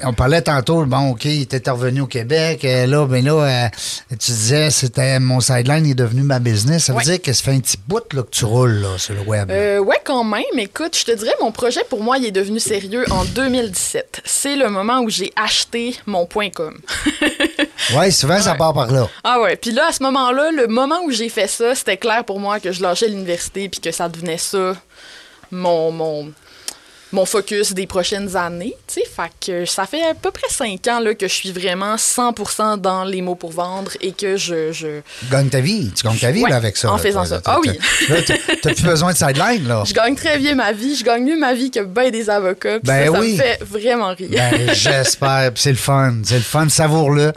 [0.04, 2.64] on parlait tantôt, bon, OK, il était revenu au Québec.
[2.64, 3.68] euh, là, ben là, euh,
[4.10, 6.84] tu disais, c'était mon sideline est devenu ma business.
[6.84, 7.04] Ça veut Ouais.
[7.04, 9.50] dire que ça fait un petit bout là, que tu roules là, sur le web.
[9.50, 10.42] Euh, ouais, quand même.
[10.58, 14.22] Écoute, je te dirais, mon projet, pour moi, il est devenu sérieux en 2017.
[14.24, 16.76] C'est le moment où j'ai acheté mon point .com.
[17.96, 19.08] ouais, souvent, ça part par là.
[19.24, 22.24] ah ouais, puis là, à ce moment-là, le moment où j'ai fait ça, c'était clair
[22.24, 24.74] pour moi que je lâchais l'université puis que ça devenait ça,
[25.50, 25.90] mon...
[25.92, 26.32] mon
[27.12, 30.86] mon focus des prochaines années, tu sais, fait que ça fait à peu près cinq
[30.88, 34.72] ans là, que je suis vraiment 100% dans les mots pour vendre et que je,
[34.72, 35.90] je, Tu gagnes ta vie.
[35.96, 36.90] Tu gagnes ta vie Ouais, là, avec ça.
[36.90, 37.42] en là, faisant toi, ça.
[37.46, 37.78] Ah oui.
[38.62, 39.84] t'as plus besoin de sideline, là.
[39.86, 42.78] je gagne très bien ma vie, je gagne mieux ma vie que ben des avocats,
[42.82, 43.32] Ben ça, ça oui.
[43.32, 44.28] me fait vraiment rire.
[44.30, 45.50] Ben, j'espère.
[45.54, 46.16] C'est le fun.
[46.24, 46.68] C'est le fun.
[46.68, 47.32] Savoure-le.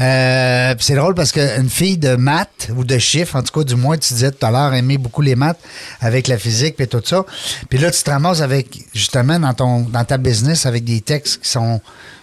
[0.00, 3.76] Euh, c'est drôle parce qu'une fille de maths ou de chiffres, en tout cas, du
[3.76, 5.58] moins, tu disais tout à l'heure, aimer beaucoup les maths
[6.00, 7.24] avec la physique et tout ça.
[7.68, 8.68] Puis là, tu te ramasses avec,
[9.12, 11.80] justement, dans ton dans ta business, avec des textes qui sont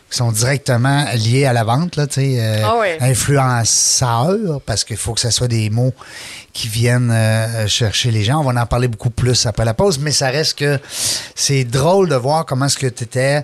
[0.09, 5.19] qui sont directement liés à la vente, là, euh, Ah influenceurs, parce qu'il faut que
[5.19, 5.93] ce soit des mots
[6.51, 8.39] qui viennent euh, chercher les gens.
[8.39, 10.79] On va en parler beaucoup plus après la pause, mais ça reste que
[11.35, 13.43] c'est drôle de voir comment est-ce que tu étais.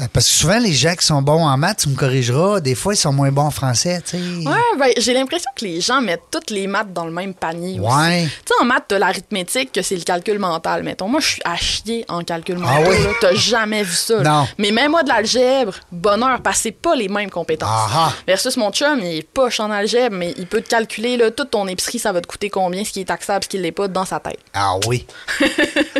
[0.00, 2.74] Euh, Parce que souvent, les gens qui sont bons en maths, tu me corrigeras, des
[2.74, 4.46] fois, ils sont moins bons en français, tu sais.
[4.48, 7.78] Ouais, ben, j'ai l'impression que les gens mettent toutes les maths dans le même panier.
[7.80, 8.24] Ouais.
[8.24, 10.82] Tu sais, en maths, t'as l'arithmétique, que c'est le calcul mental.
[10.82, 12.86] Mettons, moi, je suis à chier en calcul Ah mental.
[12.88, 13.02] oui?
[13.04, 13.10] là.
[13.20, 14.20] T'as jamais vu ça.
[14.22, 14.46] Non.
[14.58, 17.68] Mais même moi, de l'algèbre, bonheur, parce que c'est pas les mêmes compétences.
[17.70, 18.12] Ah ah.
[18.26, 21.50] Versus mon chum, il est poche en algèbre, mais il peut te calculer, là, toute
[21.50, 23.88] ton épicerie, ça va te coûter combien, ce qui est taxable, ce qui l'est pas,
[23.88, 24.38] dans sa tête.
[24.54, 25.06] Ah oui.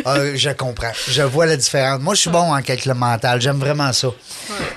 [0.05, 0.91] Ah, je comprends.
[1.07, 1.99] Je vois la différence.
[2.01, 3.41] Moi, je suis bon en calcul mental.
[3.41, 4.07] J'aime vraiment ça.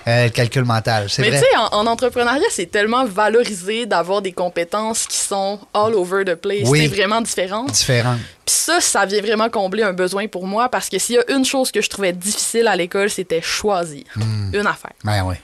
[0.09, 4.23] Euh, le calcul mental, c'est Mais tu sais, en, en entrepreneuriat, c'est tellement valorisé d'avoir
[4.23, 6.67] des compétences qui sont all over the place.
[6.69, 6.81] Oui.
[6.83, 7.65] C'est vraiment différent.
[7.65, 8.17] Différent.
[8.45, 11.31] Puis ça, ça vient vraiment combler un besoin pour moi parce que s'il y a
[11.37, 14.55] une chose que je trouvais difficile à l'école, c'était choisir Hmm.
[14.55, 14.93] une affaire.
[15.05, 15.35] Ben oui.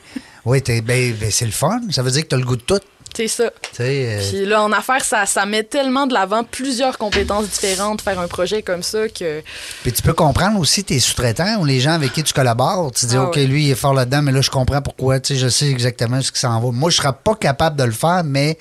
[0.45, 0.83] Oui, ben,
[1.15, 1.81] ben, c'est le fun.
[1.91, 2.81] Ça veut dire que tu as le goût de tout.
[3.15, 3.51] C'est ça.
[3.81, 8.19] Euh, Puis là, en affaires, ça, ça met tellement de l'avant plusieurs compétences différentes, faire
[8.19, 9.43] un projet comme ça que.
[9.83, 12.91] Puis tu peux comprendre aussi tes sous-traitants ou les gens avec qui tu collabores.
[12.93, 13.45] Tu dis, Ah OK, ouais.
[13.47, 15.21] lui, il est fort là-dedans, mais là, je comprends pourquoi.
[15.21, 16.71] Tu sais, je sais exactement ce qui s'en va.
[16.71, 18.57] Moi, je serais pas capable de le faire, mais,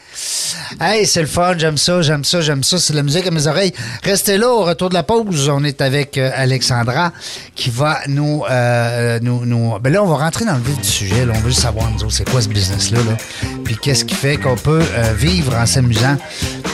[0.80, 2.78] hey, c'est le fun, j'aime ça, j'aime ça, j'aime ça.
[2.78, 3.74] C'est de la musique à mes oreilles.
[4.04, 5.50] Restez là, au retour de la pause.
[5.50, 7.12] On est avec euh, Alexandra
[7.56, 9.80] qui va nous, euh, nous, nous.
[9.80, 11.26] Ben là, on va rentrer dans le vif du sujet.
[11.26, 11.34] là.
[11.36, 13.18] On veut juste savoir, nous autres, c'est quoi ce business-là, là.
[13.64, 16.18] Puis qu'est-ce qui fait qu'on peut euh, vivre en s'amusant,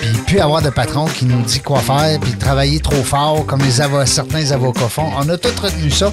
[0.01, 3.61] puis plus avoir de patron qui nous dit quoi faire, puis travailler trop fort comme
[4.05, 5.09] certains avocats font.
[5.17, 6.11] On a tout retenu ça.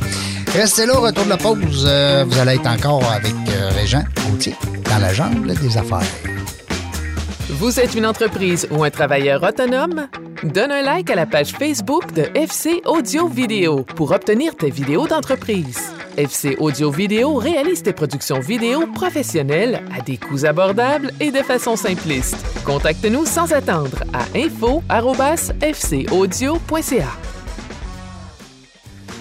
[0.54, 1.84] Restez là, retour de la pause.
[1.88, 4.54] euh, vous allez être encore avec euh, Régent Gauthier
[4.90, 6.08] dans la jungle des affaires.
[7.48, 10.08] Vous êtes une entreprise ou un travailleur autonome?
[10.42, 15.06] Donne un like à la page Facebook de FC Audio Vidéo pour obtenir tes vidéos
[15.06, 15.92] d'entreprise.
[16.16, 21.76] FC Audio Vidéo réalise tes productions vidéo professionnelles à des coûts abordables et de façon
[21.76, 22.44] simpliste.
[22.64, 27.08] Contacte-nous sans attendre à info@fcaudio.ca.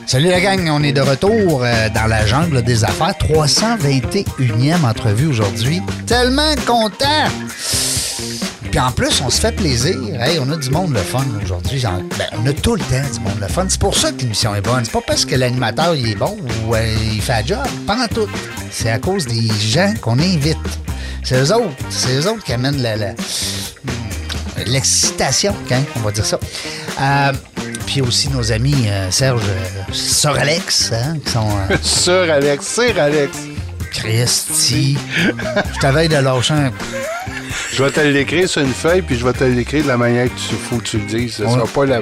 [0.05, 3.15] Salut la gang, on est de retour euh, dans la jungle des affaires.
[3.19, 5.81] 321e entrevue aujourd'hui.
[6.05, 7.29] Tellement content!
[8.73, 9.95] Puis en plus, on se fait plaisir.
[10.19, 11.79] Hey, on a du monde le fun aujourd'hui.
[11.83, 13.67] Ben, on a tout le temps du monde le fun.
[13.69, 14.83] C'est pour ça que l'émission est bonne.
[14.83, 17.67] C'est pas parce que l'animateur il est bon ou euh, il fait la job.
[17.85, 18.27] Pendant tout.
[18.71, 20.57] C'est à cause des gens qu'on invite.
[21.23, 21.69] C'est eux autres.
[21.91, 23.13] C'est eux autres qui amènent la- la,
[24.65, 26.39] l'excitation, hein, on va dire ça.
[26.99, 27.31] Euh,
[27.85, 31.47] puis aussi nos amis euh, Serge, euh, Sir Alex, hein, qui sont
[31.83, 33.37] Sir Alex, Sir Alex.
[33.91, 34.97] Christy.
[35.75, 36.71] Je t'avais de lâcher un.
[37.71, 40.25] Je vais te l'écrire sur une feuille, puis je vais te l'écrire de la manière
[40.25, 41.35] que tu faut que tu le dises.
[41.35, 41.51] Ce Ouais.
[41.51, 42.01] sera pas la.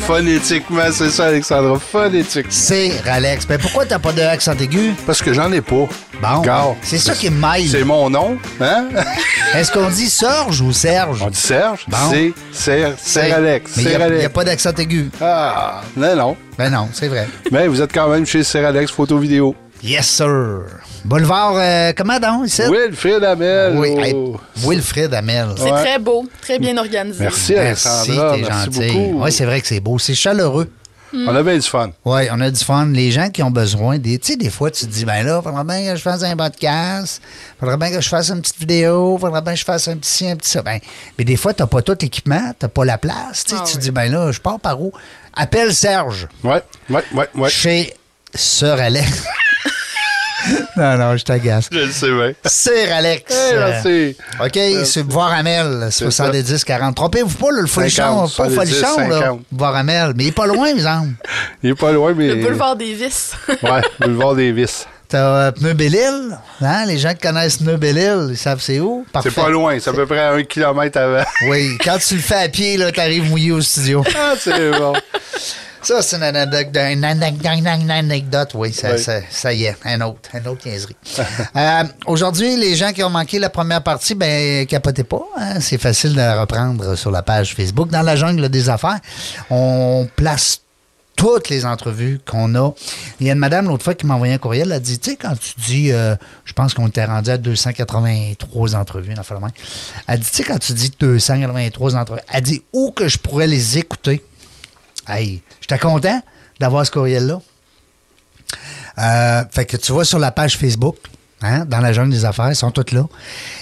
[0.00, 0.82] Phonétiquement.
[0.92, 1.78] c'est ça, Alexandra.
[1.78, 2.50] Phonétiquement.
[2.50, 3.46] Sir Alex.
[3.46, 4.92] Ben pourquoi t'as pas de accent aigu?
[5.06, 5.88] Parce que j'en ai pas.
[6.20, 7.68] Bon, c'est ça qui me mêle.
[7.68, 8.88] C'est mon nom, hein?
[9.54, 11.22] Est-ce qu'on dit Serge ou Serge?
[11.22, 11.86] On dit Serge.
[11.88, 11.96] Bon.
[12.52, 13.72] C'est Sir Alex.
[13.76, 15.10] Mais il n'y a, pas d'accent aigu.
[15.20, 16.36] Ah, non, non.
[16.58, 17.26] Ben non, c'est vrai.
[17.50, 19.54] Mais vous êtes quand même chez Sir Alex Photo Vidéo.
[19.82, 20.64] Yes, sir.
[21.04, 22.62] Boulevard, euh, comment donc, ici?
[22.70, 23.76] Wilfrid Amel.
[23.78, 24.14] Oui, hey,
[24.58, 25.48] Wilfred Amel.
[25.56, 25.80] C'est Ouais.
[25.82, 27.22] très beau, très bien organisé.
[27.24, 28.34] Merci, Merci, Alexandra.
[28.36, 28.92] t'es Merci gentil.
[28.92, 29.24] beaucoup.
[29.24, 29.98] Oui, c'est vrai que c'est beau.
[29.98, 30.70] C'est chaleureux.
[31.12, 31.90] On a bien du fun.
[32.04, 32.86] Oui, on a du fun.
[32.86, 34.16] Les gens qui ont besoin des.
[34.20, 36.36] Tu sais, des fois, tu te dis, ben là, faudrait bien que je fasse un
[36.36, 37.20] podcast,
[37.58, 40.08] faudrait bien que je fasse une petite vidéo, faudrait bien que je fasse un petit
[40.10, 40.62] ci, un petit ça.
[40.62, 40.78] Ben,
[41.18, 43.42] mais des fois, t'as pas tout l'équipement, t'as pas la place.
[43.44, 43.82] Tu sais, Ah tu te oui.
[43.84, 44.92] dis, ben là, je pars par où?
[45.34, 47.48] Appelle Serge Ouais, ouais, ouais, ouais.
[47.50, 47.92] chez
[48.32, 49.24] Sœur Alex.
[50.76, 51.68] non, non, je t'agace.
[51.70, 52.32] Je le sais bien.
[52.46, 53.32] Sir Alex.
[53.32, 54.16] Hey, Euh, merci.
[54.40, 56.94] OK, c'est voir Amel, C'est 70 40.
[56.96, 59.18] Trompez-vous pas, là, le folichon, 50, pas folichon, 70, là.
[59.20, 59.40] 50.
[59.52, 61.14] Voir Amel, mais il est pas loin, mes hommes.
[61.62, 62.28] Il est pas loin, mais.
[62.28, 63.32] Le boulevard des vices.
[63.62, 64.86] Ouais, boulevard des vis.
[65.08, 66.84] T'as euh, Pneu Belle-Île, hein?
[66.86, 69.04] Les gens qui connaissent Pneu Belle-Île, ils savent c'est où?
[69.24, 71.24] C'est pas loin, c'est à peu près un kilomètre avant.
[71.48, 74.04] Oui, quand tu le fais à pied, là, t'arrives mouillé au studio.
[74.16, 74.92] Ah, c'est bon.
[75.82, 78.98] Ça, c'est une anecdote, une anecdote, une anecdote, oui, ça, Oui.
[78.98, 80.96] ça- ça y est, un autre, un autre niaiserie.
[81.56, 85.78] Euh, Aujourd'hui, les gens qui ont manqué la première partie, ben, capotez pas, hein, c'est
[85.78, 87.88] facile de la reprendre sur la page Facebook.
[87.90, 88.98] Dans la jungle des affaires,
[89.50, 90.60] on place
[91.16, 92.72] toutes les entrevues qu'on a.
[93.20, 94.98] Il y a une madame l'autre fois qui m'a envoyé un courriel, elle a dit,
[94.98, 96.14] tu sais, quand tu dis, euh,
[96.44, 99.12] je pense qu'on était rendu à 283 entrevues.
[100.06, 103.46] Elle dit, tu sais, quand tu dis 283 entrevues, elle dit, où que je pourrais
[103.46, 104.24] les écouter?
[105.10, 106.22] Hey, j'étais content
[106.58, 107.40] d'avoir ce courriel-là.
[108.98, 110.96] Euh, fait que tu vois sur la page Facebook,
[111.42, 113.06] hein, dans la jungle des affaires, ils sont toutes là.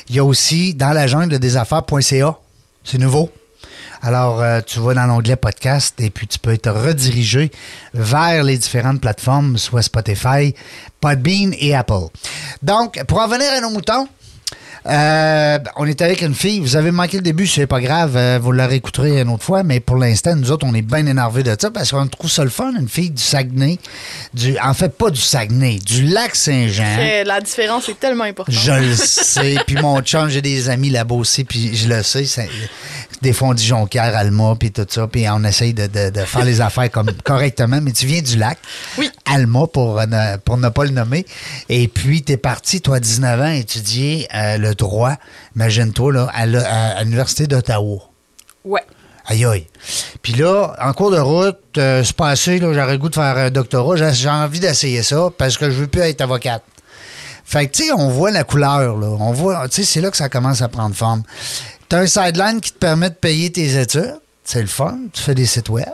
[0.08, 2.38] Il y a aussi dans la jungle des affaires.ca.
[2.84, 3.30] C'est nouveau.
[4.00, 7.50] Alors, euh, tu vas dans l'onglet podcast et puis tu peux être redirigé
[7.94, 10.54] vers les différentes plateformes, soit Spotify,
[11.00, 12.06] Podbean et Apple.
[12.62, 14.08] Donc, pour en venir à nos moutons,
[14.87, 16.61] euh, on est avec une fille.
[16.61, 18.17] Vous avez manqué le début, c'est pas grave.
[18.17, 19.62] euh, vous la réécouterez une autre fois.
[19.62, 22.45] Mais pour l'instant, nous autres, on est bien énervés de ça parce qu'on trouve ça
[22.45, 22.73] le fun.
[22.79, 23.79] Une fille du Saguenay.
[24.35, 27.25] Du, en fait, pas du Saguenay, du lac Saint-Jean.
[27.27, 28.55] La différence est tellement importante.
[28.55, 29.57] Je le sais.
[29.67, 31.45] Puis mon chum, j'ai des amis là-bas aussi.
[31.45, 32.25] Puis je le sais.
[33.23, 35.07] des fois, on dit Jonquière, Alma, puis tout ça.
[35.07, 37.81] Puis on essaye de, de- de faire les affaires comme correctement.
[37.83, 38.59] Mais tu viens du lac.
[38.97, 39.11] Oui.
[39.27, 41.27] Alma, pour ne, pour ne pas le nommer.
[41.69, 45.14] Et puis, tu es parti, toi, à 19 ans, étudier euh, le droit,
[45.57, 47.98] imagine-toi, là, à l'Université d'Ottawa.
[48.64, 48.85] Ouais.
[49.26, 49.66] Aïe aïe.
[50.22, 53.37] Puis là, en cours de route, euh, c'est passé, là, j'aurais le goût de faire
[53.37, 53.96] un doctorat.
[53.96, 56.62] J'ai j'ai envie d'essayer ça parce que je veux plus être avocate.
[57.44, 59.07] Fait que, tu sais, on voit la couleur, là.
[59.07, 61.22] On voit, tu sais, c'est là que ça commence à prendre forme.
[61.88, 64.18] T'as un sideline qui te permet de payer tes études.
[64.44, 64.98] C'est le fun.
[65.12, 65.88] Tu fais des sites web.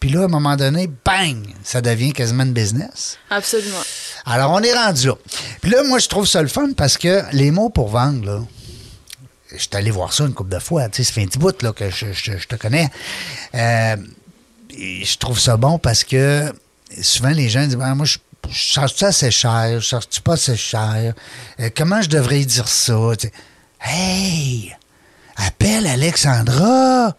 [0.00, 3.18] Puis là, à un moment donné, bang, ça devient quasiment une business.
[3.28, 3.76] Absolument.
[4.24, 5.14] Alors, on est rendu là.
[5.60, 8.40] Puis là, moi, je trouve ça le fun parce que les mots pour vendre, là,
[9.52, 10.88] je suis allé voir ça une couple de fois.
[10.88, 12.88] Tu sais, ça fait un petit bout là, que je, je- je te connais.
[13.54, 13.96] Euh,
[14.70, 16.50] je trouve ça bon parce que
[17.02, 19.72] souvent, les gens disent Ah, Moi, je, je cherche-tu assez cher?
[19.74, 21.12] Je cherche-tu pas assez cher?
[21.58, 23.32] Euh, Comment je devrais dire ça Tu sais,
[23.82, 24.74] Hey
[25.36, 27.16] Appelle Alexandra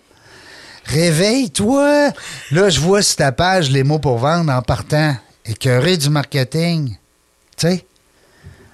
[0.91, 2.11] Réveille-toi!
[2.51, 5.15] Là, je vois sur ta page les mots pour vendre en partant.
[5.45, 6.97] Écœuré du marketing.
[7.57, 7.85] Tu sais?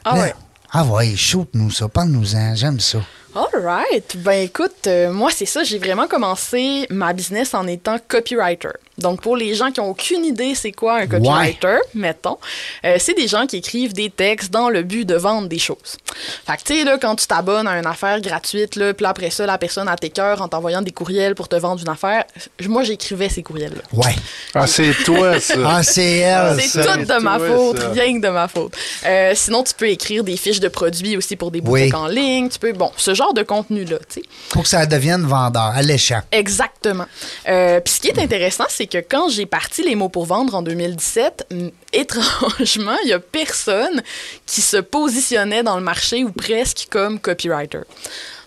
[0.04, 0.34] Ah Là, ouais.
[0.72, 3.00] Ah ouais, shoot-nous ça, parle-nous-en, j'aime ça.
[3.36, 4.18] All right.
[4.18, 8.70] Ben écoute, euh, moi c'est ça, j'ai vraiment commencé ma business en étant copywriter.
[8.98, 12.38] Donc pour les gens qui ont aucune idée c'est quoi un copywriter, mettons,
[12.86, 15.98] euh, c'est des gens qui écrivent des textes dans le but de vendre des choses.
[16.46, 19.30] Fait que tu sais là quand tu t'abonnes à une affaire gratuite là, puis après
[19.30, 22.24] ça la personne a tes cœurs en t'envoyant des courriels pour te vendre une affaire,
[22.68, 23.82] moi j'écrivais ces courriels là.
[23.94, 24.16] Ouais.
[24.54, 25.54] Ah, c'est toi, ça.
[25.70, 26.60] Ah, c'est elle.
[26.62, 27.90] C'est tout de ma faute, ça.
[27.90, 28.74] rien que de ma faute.
[29.06, 32.00] Euh, sinon, tu peux écrire des fiches de produits aussi pour des boutiques Oui.
[32.00, 32.50] en ligne.
[32.50, 34.28] Tu peux, bon, ce genre de contenu-là, tu sais.
[34.50, 36.22] Pour que ça devienne vendeur, alléchant.
[36.32, 37.06] Exactement.
[37.48, 40.56] Euh, Puis ce qui est intéressant, c'est que quand j'ai parti les mots pour vendre
[40.56, 44.02] en 2017, hum, étrangement, il y a personne
[44.46, 47.82] qui se positionnait dans le marché ou presque comme copywriter.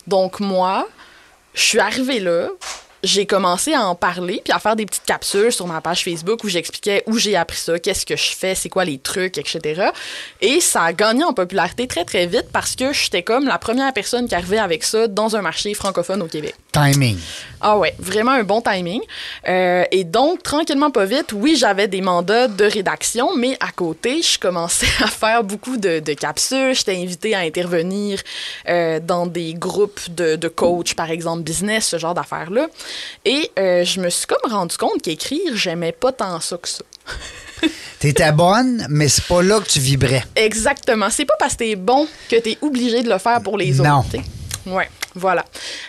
[0.07, 0.88] Donc moi,
[1.55, 2.48] je suis arrivée là,
[3.03, 6.44] j'ai commencé à en parler puis à faire des petites capsules sur ma page Facebook
[6.44, 9.90] où j'expliquais où j'ai appris ça, qu'est-ce que je fais, c'est quoi les trucs, etc.
[10.40, 13.92] Et ça a gagné en popularité très très vite parce que j'étais comme la première
[13.92, 16.55] personne qui arrivait avec ça dans un marché francophone au Québec.
[16.72, 17.18] Timing.
[17.61, 19.00] Ah ouais, vraiment un bon timing.
[19.48, 24.22] Euh, et donc, tranquillement, pas vite, oui, j'avais des mandats de rédaction, mais à côté,
[24.22, 26.74] je commençais à faire beaucoup de, de capsules.
[26.74, 28.20] J'étais invitée à intervenir
[28.68, 32.68] euh, dans des groupes de, de coach, par exemple, business, ce genre d'affaires-là.
[33.24, 36.83] Et euh, je me suis comme rendu compte qu'écrire, j'aimais pas tant ça que ça.
[37.98, 40.24] T'étais bonne, mais c'est pas là que tu vibrais.
[40.35, 41.09] Exactement.
[41.11, 43.98] C'est pas parce que t'es bon que t'es obligé de le faire pour les Non.
[43.98, 44.09] autres.
[44.09, 44.22] t'sais.
[44.66, 45.44] Ouais, voilà.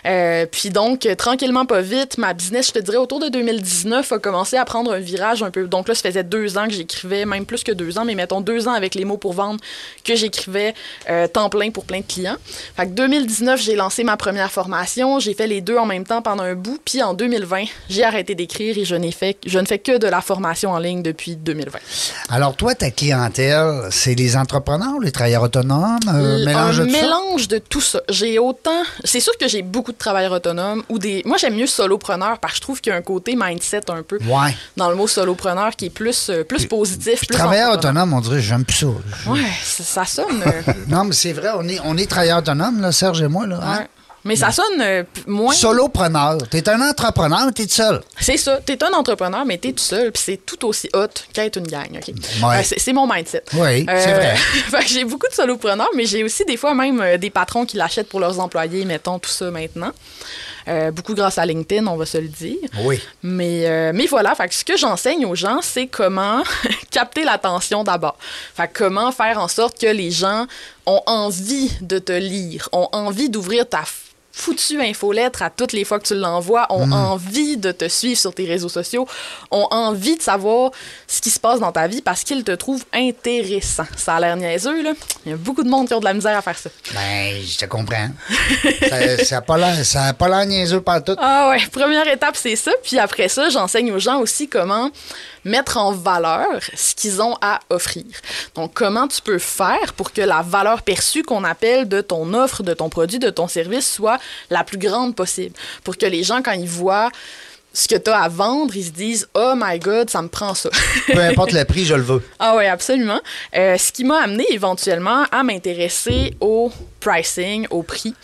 [0.06, 4.10] Euh, puis donc, euh, tranquillement, pas vite, ma business, je te dirais, autour de 2019,
[4.10, 5.66] a commencé à prendre un virage un peu.
[5.66, 8.40] Donc là, ça faisait deux ans que j'écrivais, même plus que deux ans, mais mettons
[8.40, 9.60] deux ans avec les mots pour vendre
[10.04, 10.74] que j'écrivais
[11.08, 12.36] euh, temps plein pour plein de clients.
[12.76, 15.20] Fait que 2019, j'ai lancé ma première formation.
[15.20, 16.80] J'ai fait les deux en même temps pendant un bout.
[16.84, 20.06] Puis en 2020, j'ai arrêté d'écrire et je, n'ai fait, je ne fais que de
[20.06, 21.78] la formation en ligne depuis 2020.
[22.28, 26.00] Alors, toi, ta clientèle, c'est les entrepreneurs, les travailleurs autonomes,
[26.44, 27.02] mélange un de tout ça?
[27.02, 28.02] mélange de tout ça.
[28.08, 28.82] J'ai autant.
[29.12, 31.20] C'est sûr que j'ai beaucoup de travailleurs autonomes ou des.
[31.26, 34.02] Moi, j'aime mieux solopreneur parce que je trouve qu'il y a un côté mindset un
[34.02, 34.56] peu Ouais.
[34.78, 37.18] dans le mot solopreneur qui est plus, euh, plus positif.
[37.18, 38.86] Puis plus travailleur autonome, on dirait, j'aime plus ça.
[39.26, 40.42] Je- Ouais, ça, ça sonne.
[40.46, 43.46] euh, Non, mais c'est vrai, on est, on est travailleurs autonomes, là, Serge et moi.
[43.46, 43.84] Là, hein?
[44.24, 45.52] Mais ça sonne euh, p- moins.
[45.52, 46.38] Solopreneur.
[46.48, 48.00] T'es un entrepreneur, mais t'es tout seul.
[48.20, 48.60] C'est ça.
[48.64, 51.88] T'es un entrepreneur, mais t'es tout seul, puis c'est tout aussi hot qu'être une gang.
[51.96, 52.08] ok?
[52.08, 52.58] Ouais.
[52.58, 53.42] Euh, c'est c'est mon mindset.
[53.54, 54.36] Oui, c'est vrai.
[54.70, 57.66] fait que j'ai beaucoup de solopreneurs, mais j'ai aussi des fois même euh, des patrons
[57.66, 59.90] qui l'achètent pour leurs employés, mettons tout ça maintenant.
[60.68, 62.56] Euh, beaucoup grâce à LinkedIn, on va se le dire.
[62.84, 63.00] Oui.
[63.24, 66.44] Mais, euh, mais voilà, fait que ce que j'enseigne aux gens, c'est comment
[66.92, 68.16] capter l'attention d'abord.
[68.54, 70.46] Fait que comment faire en sorte que les gens
[70.86, 73.82] ont envie de te lire, ont envie d'ouvrir ta
[74.32, 78.34] foutue infolettre à toutes les fois que tu l'envoies, ont envie de te suivre sur
[78.34, 79.06] tes réseaux sociaux,
[79.50, 80.70] ont envie de savoir
[81.06, 83.86] ce qui se passe dans ta vie parce qu'ils te trouvent intéressant.
[83.96, 84.92] Ça a l'air niaiseux, là.
[85.26, 86.70] Il y a beaucoup de monde qui ont de la misère à faire ça.
[86.94, 88.08] Ben, je te comprends.
[88.88, 91.16] ça ça a pas l'air ça a pas l'air niaiseux par tout.
[91.18, 92.72] Ah ouais, première étape, c'est ça.
[92.82, 94.90] Puis après ça, j'enseigne aux gens aussi comment
[95.44, 98.04] mettre en valeur ce qu'ils ont à offrir.
[98.54, 102.62] Donc, comment tu peux faire pour que la valeur perçue qu'on appelle de ton offre,
[102.62, 104.18] de ton produit, de ton service soit
[104.50, 105.54] la plus grande possible?
[105.84, 107.10] Pour que les gens, quand ils voient
[107.72, 110.54] ce que tu as à vendre, ils se disent Oh my God, ça me prend
[110.54, 110.70] ça.
[111.06, 112.22] Peu importe le prix, je le veux.
[112.38, 113.20] Ah oui, absolument.
[113.56, 118.14] Euh, ce qui m'a amené éventuellement à m'intéresser au pricing, au prix.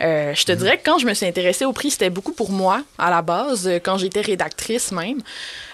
[0.00, 2.50] Euh, je te dirais que quand je me suis intéressée au prix, c'était beaucoup pour
[2.50, 5.20] moi à la base, euh, quand j'étais rédactrice même.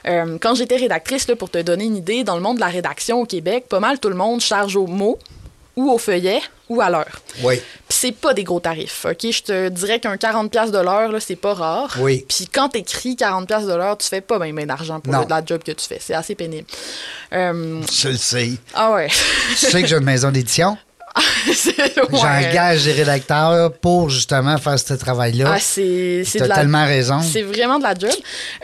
[0.06, 2.68] Euh, quand j'étais rédactrice, là, pour te donner une idée, dans le monde de la
[2.68, 5.18] rédaction au Québec, pas mal tout le monde charge au mot
[5.76, 7.20] ou au feuillet ou à l'heure.
[7.42, 7.56] Oui.
[7.56, 9.30] Puis c'est pas des gros tarifs, OK?
[9.30, 11.94] Je te dirais qu'un 40$ piastres de l'heure, là, c'est pas rare.
[12.00, 12.24] Oui.
[12.28, 15.44] Puis quand t'écris 40$ piastres de l'heure, tu fais pas bien d'argent pour le- la
[15.44, 15.98] job que tu fais.
[16.00, 16.66] C'est assez pénible.
[17.32, 18.52] Euh, Je le sais.
[18.74, 19.08] ah ouais.
[19.50, 20.78] Tu sais que j'ai une maison d'édition?
[22.12, 25.52] J'engage des rédacteurs pour justement faire ce travail-là.
[25.54, 27.20] Ah, c'est T'as la- tellement raison.
[27.20, 28.10] C'est vraiment de la job.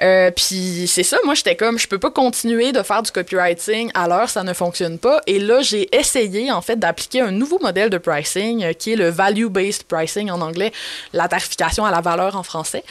[0.02, 3.90] Euh, Puis c'est ça, moi j'étais comme, je peux pas continuer de faire du copywriting
[3.94, 5.20] à l'heure, ça ne fonctionne pas.
[5.26, 8.96] Et là, j'ai essayé en fait d'appliquer un nouveau modèle de pricing euh, qui est
[8.96, 10.72] le value-based pricing en anglais,
[11.12, 12.82] la tarification à la valeur en français.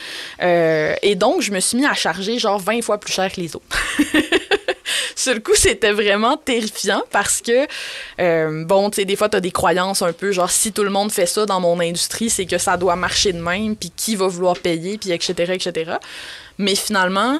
[0.42, 3.42] Euh, et donc, je me suis mis à charger genre 20 fois plus cher que
[3.42, 3.66] les autres.
[5.16, 7.68] Sur le coup, c'était vraiment terrifiant parce que,
[8.20, 10.84] euh, bon, tu sais, des fois, tu as des croyances un peu genre, si tout
[10.84, 13.92] le monde fait ça dans mon industrie, c'est que ça doit marcher de même, puis
[13.96, 15.94] qui va vouloir payer, puis etc., etc.
[16.58, 17.40] Mais finalement,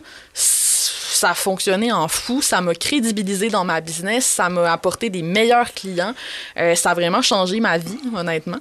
[1.20, 5.22] ça a fonctionné en fou, ça m'a crédibilisé dans ma business, ça m'a apporté des
[5.22, 6.14] meilleurs clients,
[6.58, 8.60] Euh, ça a vraiment changé ma vie, honnêtement.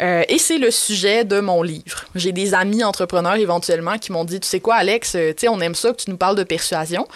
[0.00, 2.04] Euh, et c'est le sujet de mon livre.
[2.14, 5.60] J'ai des amis entrepreneurs éventuellement qui m'ont dit, tu sais quoi, Alex, euh, tu on
[5.60, 7.06] aime ça que tu nous parles de persuasion,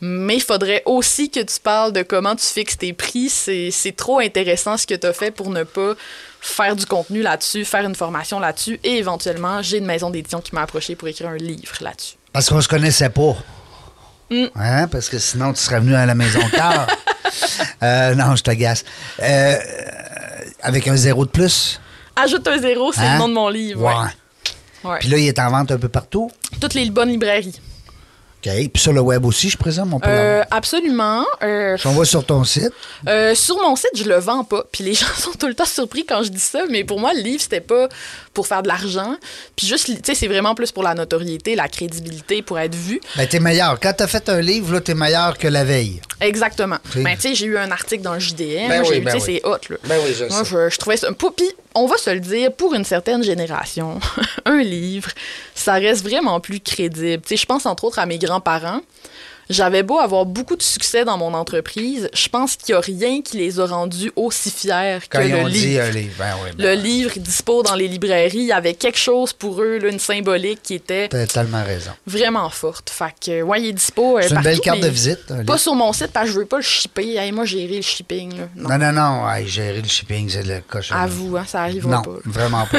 [0.00, 3.28] mais il faudrait aussi que tu parles de comment tu fixes tes prix.
[3.28, 5.94] C'est trop intéressant ce que tu as fait pour ne pas
[6.40, 8.78] faire du contenu là-dessus, faire une formation là-dessus.
[8.84, 12.16] Et éventuellement, j'ai une maison d'édition qui m'a approché pour écrire un livre là-dessus.
[12.32, 13.36] Parce qu'on se connaissait pas.
[14.30, 14.44] Mm.
[14.56, 14.88] Hein?
[14.88, 16.86] Parce que sinon, tu serais venu à la maison tard.
[17.82, 18.84] Euh, non, je t'agace.
[19.22, 19.56] Euh,
[20.62, 21.78] avec un zéro de plus?
[22.14, 23.14] Ajoute un zéro, c'est Hein?
[23.14, 23.82] le nom de mon livre.
[23.82, 23.92] Ouais.
[24.84, 24.90] ouais.
[24.92, 24.98] Ouais.
[25.00, 26.30] Puis là, il est en vente un peu partout.
[26.60, 27.60] Toutes les bonnes librairies.
[28.44, 28.52] OK.
[28.72, 31.24] Puis sur le web aussi, je présume, on peut Euh, absolument.
[31.42, 32.70] Euh, on va sur ton site,
[33.08, 34.64] Euh, sur mon site, je le vends pas.
[34.70, 37.12] Puis les gens sont tout le temps surpris quand je dis ça, mais pour moi,
[37.14, 37.88] le livre, c'était pas
[38.34, 39.16] pour faire de l'argent.
[39.56, 43.00] Puis juste, tu sais, c'est vraiment plus pour la notoriété, la crédibilité, pour être vu.
[43.16, 43.80] ben, t'es meilleur.
[43.80, 46.00] Quand t'as fait un livre, là, t'es meilleur que la veille.
[46.20, 46.78] Exactement.
[46.94, 47.02] Oui.
[47.02, 48.68] Ben, tu sais, j'ai eu un article dans le JDM.
[48.68, 49.40] Ben oui, ben tu sais, oui.
[49.42, 49.76] c'est hot, là.
[49.84, 50.50] Ben oui, je Moi, sais.
[50.50, 51.08] je, je trouvais ça.
[51.12, 53.98] Puis, on va se le dire, pour une certaine génération,
[54.46, 55.10] un livre,
[55.54, 57.22] ça reste vraiment plus crédible.
[57.22, 58.80] Tu sais, je pense entre autres à mes grands-parents.
[59.48, 63.22] J'avais beau avoir beaucoup de succès dans mon entreprise, je pense qu'il n'y a rien
[63.22, 65.84] qui les a rendus aussi fiers que le ont dit livre.
[65.84, 66.14] un livre.
[66.18, 69.62] Ben oui, ben Le livre dispo dans les librairies, il y avait quelque chose pour
[69.62, 71.92] eux, là, une symbolique qui était T'as tellement raison.
[72.08, 72.90] vraiment forte.
[72.90, 74.18] Fait que, ouais, il est dispo.
[74.18, 75.20] euh, C'est une belle carte de visite.
[75.30, 75.58] un Pas livre.
[75.58, 77.14] sur mon site parce que je veux pas le shipper.
[77.14, 78.36] Hey, moi, gérer le shipping.
[78.36, 78.48] Là.
[78.56, 78.68] Non.
[78.70, 79.30] Non, non, non.
[79.30, 80.92] Hey, gérer le shipping, c'est le cochon.
[80.96, 82.10] À vous, hein, ça arrivera Non, pas.
[82.24, 82.78] vraiment pas.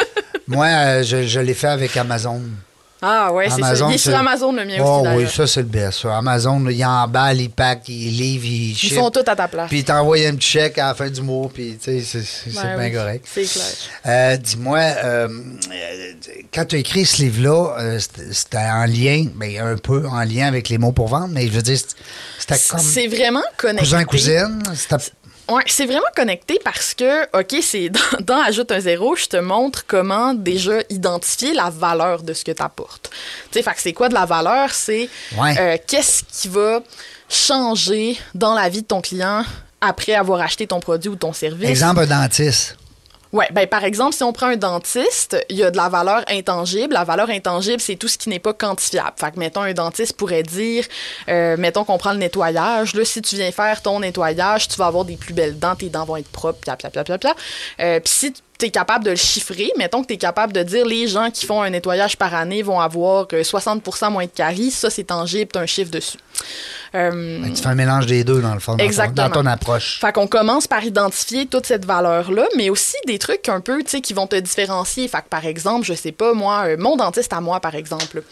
[0.48, 2.40] Moi, euh, je, je l'ai fait avec Amazon.
[3.00, 3.86] Ah ouais, c'est ça.
[3.88, 5.08] Il est sur Amazon le mien Oh aussi.
[5.10, 5.30] oui, d'ailleurs.
[5.30, 6.00] ça, c'est le best.
[6.02, 6.16] ça.
[6.18, 8.94] Amazon, il emballe, il pack, il livre, il Ils ship.
[8.94, 9.68] sont tous à ta place.
[9.68, 12.52] Puis il t'envoie un petit chèque à la fin du mois, puis tu sais, c'est
[12.54, 13.26] Ben bien oui, correct.
[13.32, 13.64] C'est clair.
[14.06, 15.28] Euh, Dis-moi, euh,
[16.52, 17.98] quand tu as écrit ce livre-là, euh,
[18.32, 21.52] c'était en lien, mais un peu en lien avec les mots pour vendre, mais je
[21.52, 21.78] veux dire,
[22.38, 23.84] c'était comme C'est vraiment connecté.
[23.84, 24.62] cousin-cousine.
[24.74, 24.96] c'était-
[25.50, 29.36] Ouais, c'est vraiment connecté parce que, OK, c'est dans, dans Ajoute un zéro, je te
[29.38, 33.10] montre comment déjà identifier la valeur de ce que tu apportes.
[33.50, 34.70] Tu sais, fait que c'est quoi de la valeur?
[34.72, 35.08] C'est
[35.38, 35.54] Ouais.
[35.58, 36.80] euh, qu'est-ce qui va
[37.28, 39.44] changer dans la vie de ton client
[39.80, 41.68] après avoir acheté ton produit ou ton service?
[41.68, 42.76] Exemple, un dentiste.
[43.32, 46.22] Ouais, ben par exemple, si on prend un dentiste, il y a de la valeur
[46.28, 46.94] intangible.
[46.94, 49.12] La valeur intangible, c'est tout ce qui n'est pas quantifiable.
[49.16, 50.84] Fait que, mettons, un dentiste pourrait dire,
[51.28, 52.94] euh, mettons qu'on prend le nettoyage.
[52.94, 55.90] Là, si tu viens faire ton nettoyage, tu vas avoir des plus belles dents, tes
[55.90, 56.90] dents vont être propres, pia, pia.
[57.80, 60.62] Euh, Puis si tu es capable de le chiffrer, mettons que tu es capable de
[60.64, 64.30] dire les gens qui font un nettoyage par année vont avoir euh, 60% moins de
[64.30, 66.18] caries, ça c'est tangible, tu as un chiffre dessus.
[66.94, 69.28] Euh, Ben, tu fais un mélange des deux, dans le fond, dans, ton, Exactement.
[69.28, 70.00] dans ton approche.
[70.00, 73.90] fait qu'on commence par identifier toute cette valeur-là, mais aussi des trucs un peu, tu
[73.90, 75.06] sais, qui vont te différencier.
[75.06, 78.22] Fait que, par exemple, je sais pas, moi, euh, mon dentiste à moi, par exemple,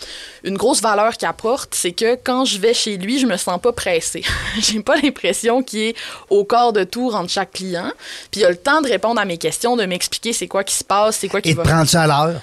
[0.42, 3.60] une grosse valeur qu'il apporte, c'est que quand je vais chez lui, je me sens
[3.60, 4.24] pas pressée.
[4.58, 5.96] J'ai pas l'impression qu'il est
[6.30, 7.92] au quart de tour entre chaque client.
[8.30, 10.74] Puis il a le temps de répondre à mes questions, de m'expliquer c'est quoi qui
[10.74, 11.64] se passe, c'est quoi qui Et te va...
[11.64, 12.40] prends-tu à l'heure?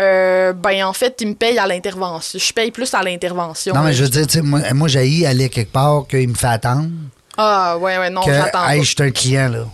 [0.00, 2.38] Euh, ben, en fait, il me paye à l'intervention.
[2.38, 3.74] Je paye plus à l'intervention.
[3.74, 3.92] Non, mais là.
[3.92, 6.88] je veux dire, tu sais, moi, moi j'ai aller quelque part qu'il me fait attendre.
[7.36, 9.64] Ah, ouais, ouais, non, j'attends hey, je suis un client, là.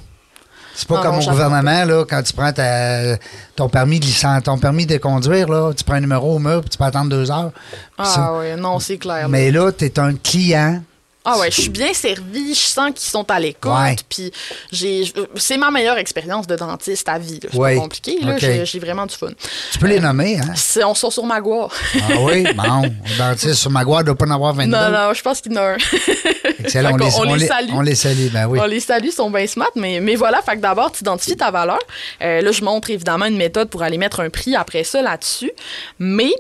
[0.74, 3.16] C'est pas Non, comme non, au gouvernement, là, quand tu prends ta-
[3.56, 6.61] ton, permis de licence, ton permis de conduire, là, tu prends un numéro au mur
[6.61, 7.50] puis tu peux attendre deux heures.
[7.96, 9.22] Ah, ouais, non, c'est clair.
[9.22, 9.28] là.
[9.28, 10.80] Mais là, tu es un client
[11.24, 13.96] Ah ouais, je suis bien servie, je sens qu'ils sont à l'écoute, Ouais.
[14.09, 14.33] puis
[14.72, 15.04] j'ai
[15.35, 17.40] c'est ma meilleure expérience de dentiste à vie.
[17.42, 17.74] C'est Ouais.
[17.74, 18.38] pas compliqué, là.
[18.38, 19.28] J'ai- vraiment du fun.
[19.72, 20.52] Tu peux les nommer, hein?
[20.54, 21.68] C'est- On sort sur Magua.
[21.96, 22.90] Ah oui, bon.
[23.18, 24.70] Dentiste sur Magua doit pas en avoir 22.
[24.74, 25.76] Non, non, je pense qu'il y en a un.
[26.61, 26.92] Excellent.
[26.92, 27.70] On, les, on les salue.
[27.74, 28.59] On les salue, ben oui.
[28.62, 31.37] On les salue, ils sont bien smart, mais, mais voilà, fait que d'abord, tu identifies
[31.37, 31.79] ta valeur.
[32.23, 35.50] Euh, là, je montre évidemment une méthode pour aller mettre un prix après ça là-dessus,
[35.98, 36.33] mais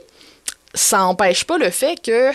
[0.72, 2.30] ça n'empêche pas le fait que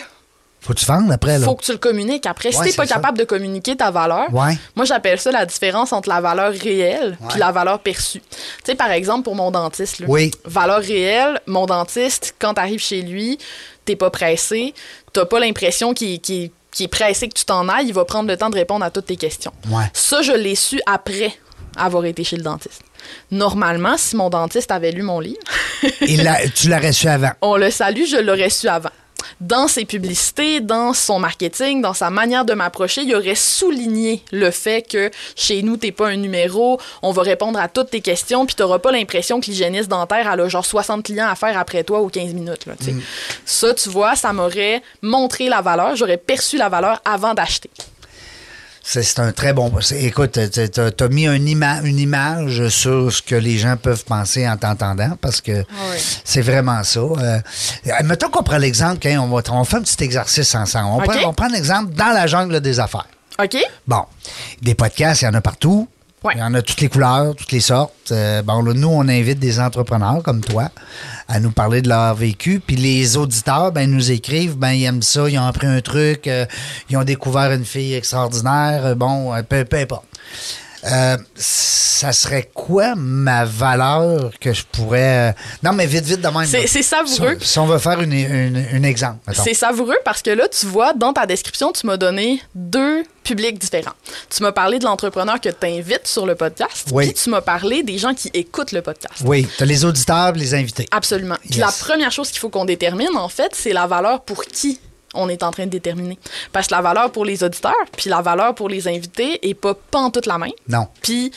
[0.64, 1.46] Faut que tu vendes après, là.
[1.46, 2.52] faut que tu le communiques après.
[2.52, 2.96] Si Ouais, t'es c'est pas ça.
[2.96, 4.58] capable de communiquer ta valeur, Ouais.
[4.76, 8.22] moi j'appelle ça la différence entre la valeur réelle puis la valeur perçue.
[8.22, 8.28] Tu
[8.66, 10.32] sais, par exemple, pour mon dentiste, là, Oui.
[10.46, 13.38] valeur réelle, mon dentiste, quand tu arrives chez lui,
[13.86, 14.74] t'es pas pressé,
[15.12, 16.14] t'as pas l'impression qu'il
[16.80, 19.08] est pressé que tu t'en ailles, il va prendre le temps de répondre à toutes
[19.08, 19.52] tes questions.
[19.94, 21.34] Ça, je l'ai su après
[21.76, 22.82] avoir été chez le dentiste.
[23.32, 25.40] Normalement, si mon dentiste avait lu mon livre,
[26.24, 27.32] là, tu l'aurais su avant.
[27.42, 28.90] on le salue, je l'aurais su avant.
[29.42, 34.52] Dans ses publicités, dans son marketing, dans sa manière de m'approcher, il aurait souligné le
[34.52, 38.46] fait que chez nous, t'es pas un numéro, on va répondre à toutes tes questions,
[38.46, 42.02] puis t'auras pas l'impression que l'hygiéniste dentaire a genre 60 clients à faire après toi
[42.02, 42.66] ou 15 minutes.
[42.66, 42.96] Là, sais.
[43.46, 47.70] Ça, tu vois, ça m'aurait montré la valeur, j'aurais perçu la valeur avant d'acheter.
[48.86, 49.72] C'est un très bon.
[49.96, 54.48] Écoute, tu as, mis un ima- une image sur ce que les gens peuvent penser
[54.48, 56.22] en t'entendant parce que oui.
[56.26, 57.00] c'est vraiment ça.
[57.00, 57.40] Euh,
[58.04, 60.90] mettons qu'on prend l'exemple, on, va, on fait un petit exercice ensemble.
[60.92, 63.08] On, prend, on prend l'exemple dans la jungle des affaires.
[63.42, 63.56] OK?
[63.88, 64.04] Bon,
[64.62, 65.88] des podcasts, il y en a partout.
[66.32, 68.12] Il y en a toutes les couleurs, toutes les sortes.
[68.12, 70.70] Euh, bon, là, nous, on invite des entrepreneurs comme toi
[71.28, 72.62] à nous parler de leur vécu.
[72.66, 76.28] Puis les auditeurs, ben, nous écrivent, ben, ils aiment ça, ils ont appris un truc,
[76.28, 76.46] euh,
[76.90, 78.86] ils ont découvert une fille extraordinaire.
[78.86, 80.06] euh, bon, peu importe.
[80.86, 85.30] Euh, ça serait quoi ma valeur que je pourrais.
[85.30, 86.46] euh, Non, mais vite, vite de même.
[86.46, 87.38] C'est- savoureux.
[87.40, 89.20] Si on, si on veut faire une, une- une exemple.
[89.34, 93.58] C'est savoureux parce que là, tu vois, dans ta description, tu m'as donné deux publics
[93.58, 93.94] différents.
[94.30, 97.06] Tu m'as parlé de l'entrepreneur que tu invites sur le podcast, Oui.
[97.06, 99.22] puis tu m'as parlé des gens qui écoutent le podcast.
[99.24, 100.88] Oui, tu as les auditeurs, les invités.
[100.92, 101.38] Absolument.
[101.50, 101.66] Puis Yes.
[101.66, 104.80] la première chose qu'il faut qu'on détermine, en fait, c'est la valeur pour qui
[105.14, 106.18] on est en train de déterminer.
[106.52, 109.74] Parce que la valeur pour les auditeurs, puis la valeur pour les invités est pas,
[109.74, 110.52] pas en toute la même.
[110.68, 110.88] Non.
[111.02, 111.32] Puis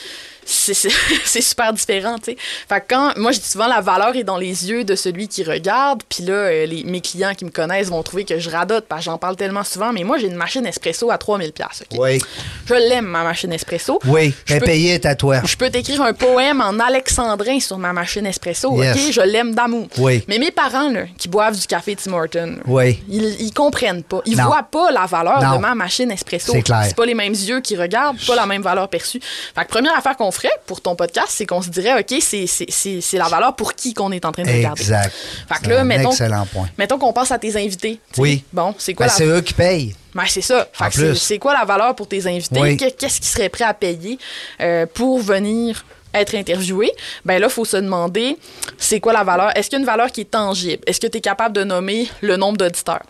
[1.25, 2.37] c'est super différent, tu sais.
[2.69, 5.27] Fait que quand, moi, je dis souvent, la valeur est dans les yeux de celui
[5.27, 6.01] qui regarde.
[6.09, 9.01] Puis là, euh, les, mes clients qui me connaissent vont trouver que je radote parce
[9.01, 9.91] que j'en parle tellement souvent.
[9.91, 11.83] Mais moi, j'ai une machine espresso à 3000 pièces.
[11.97, 12.19] Oui.
[12.65, 13.99] Je l'aime, ma machine espresso.
[14.05, 15.41] Oui, Je est à toi.
[15.45, 18.95] je peux t'écrire un poème en alexandrin sur ma machine espresso, Yes.
[18.95, 19.11] OK?
[19.11, 19.87] Je l'aime d'amour.
[19.97, 20.23] Oui.
[20.27, 22.99] Mais mes parents, là, qui boivent du café Tim Hortons, là, Oui.
[23.09, 24.21] ils, ils comprennent pas.
[24.25, 24.45] Ils Non.
[24.45, 25.55] voient pas la valeur Non.
[25.55, 26.51] de ma machine espresso.
[26.53, 26.83] C'est clair.
[26.87, 29.19] C'est pas les mêmes yeux qui regardent, pas la même valeur perçue.
[29.55, 32.47] Fait que première affaire qu'on ferait pour ton podcast, c'est qu'on se dirait, OK, c'est-
[32.47, 34.81] c'est c'est- c'est la valeur pour qui qu'on est en train de regarder.
[34.81, 35.11] Exact.
[35.51, 36.69] Fait que là, un mettons, excellent point.
[36.77, 37.99] mettons qu'on passe à tes invités.
[38.17, 38.43] Oui.
[38.53, 39.95] Bon, c'est quoi Ben, la c'est eux qui payent.
[40.15, 40.67] ben, c'est ça.
[40.73, 42.59] Fait c'est- quoi la valeur pour tes invités?
[42.59, 42.77] Oui.
[42.77, 44.17] Qu'est-ce qu'ils seraient prêts à payer
[44.61, 46.91] euh, pour venir être interviewés?
[47.25, 48.37] Ben là, il faut se demander,
[48.77, 49.51] c'est quoi la valeur?
[49.55, 50.83] Est-ce qu'il y a une valeur qui est tangible?
[50.87, 53.03] Est-ce que tu es capable de nommer le nombre d'auditeurs?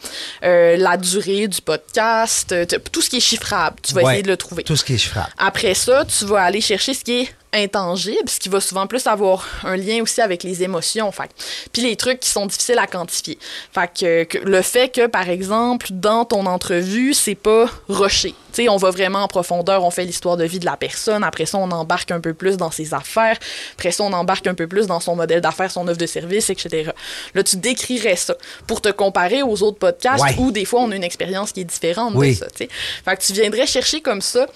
[0.43, 2.51] Euh, la durée du podcast?
[2.51, 4.11] euh, tout ce qui est chiffrable, tu vas Ouais.
[4.13, 4.63] essayer de le trouver.
[4.63, 5.29] Tout ce qui est chiffrable.
[5.37, 9.07] Après ça, tu vas aller chercher ce qui est intangible, ce qui va souvent plus
[9.07, 11.11] avoir un lien aussi avec les émotions.
[11.11, 11.29] Fait.
[11.71, 13.37] Puis les trucs qui sont difficiles à quantifier.
[13.73, 18.35] Fait que, que le fait que, par exemple, dans ton entrevue, c'est pas rushé.
[18.53, 21.23] Tu sais, on va vraiment en profondeur, on fait l'histoire de vie de la personne.
[21.23, 23.37] Après ça, on embarque un peu plus dans ses affaires.
[23.73, 26.49] Après ça, on embarque un peu plus dans son modèle d'affaires, son offre de service,
[26.49, 26.91] etc.
[27.33, 28.35] Là, tu décrirais ça
[28.65, 30.35] pour te comparer aux autres podcasts Ouais.
[30.39, 32.31] où des fois, on a une expérience qui est différente Oui.
[32.31, 32.47] de ça.
[32.47, 32.69] tu sais.
[33.05, 34.47] Fait que tu viendrais chercher comme ça,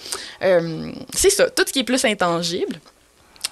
[0.43, 2.80] euh, c'est ça, tout ce qui est plus intangible.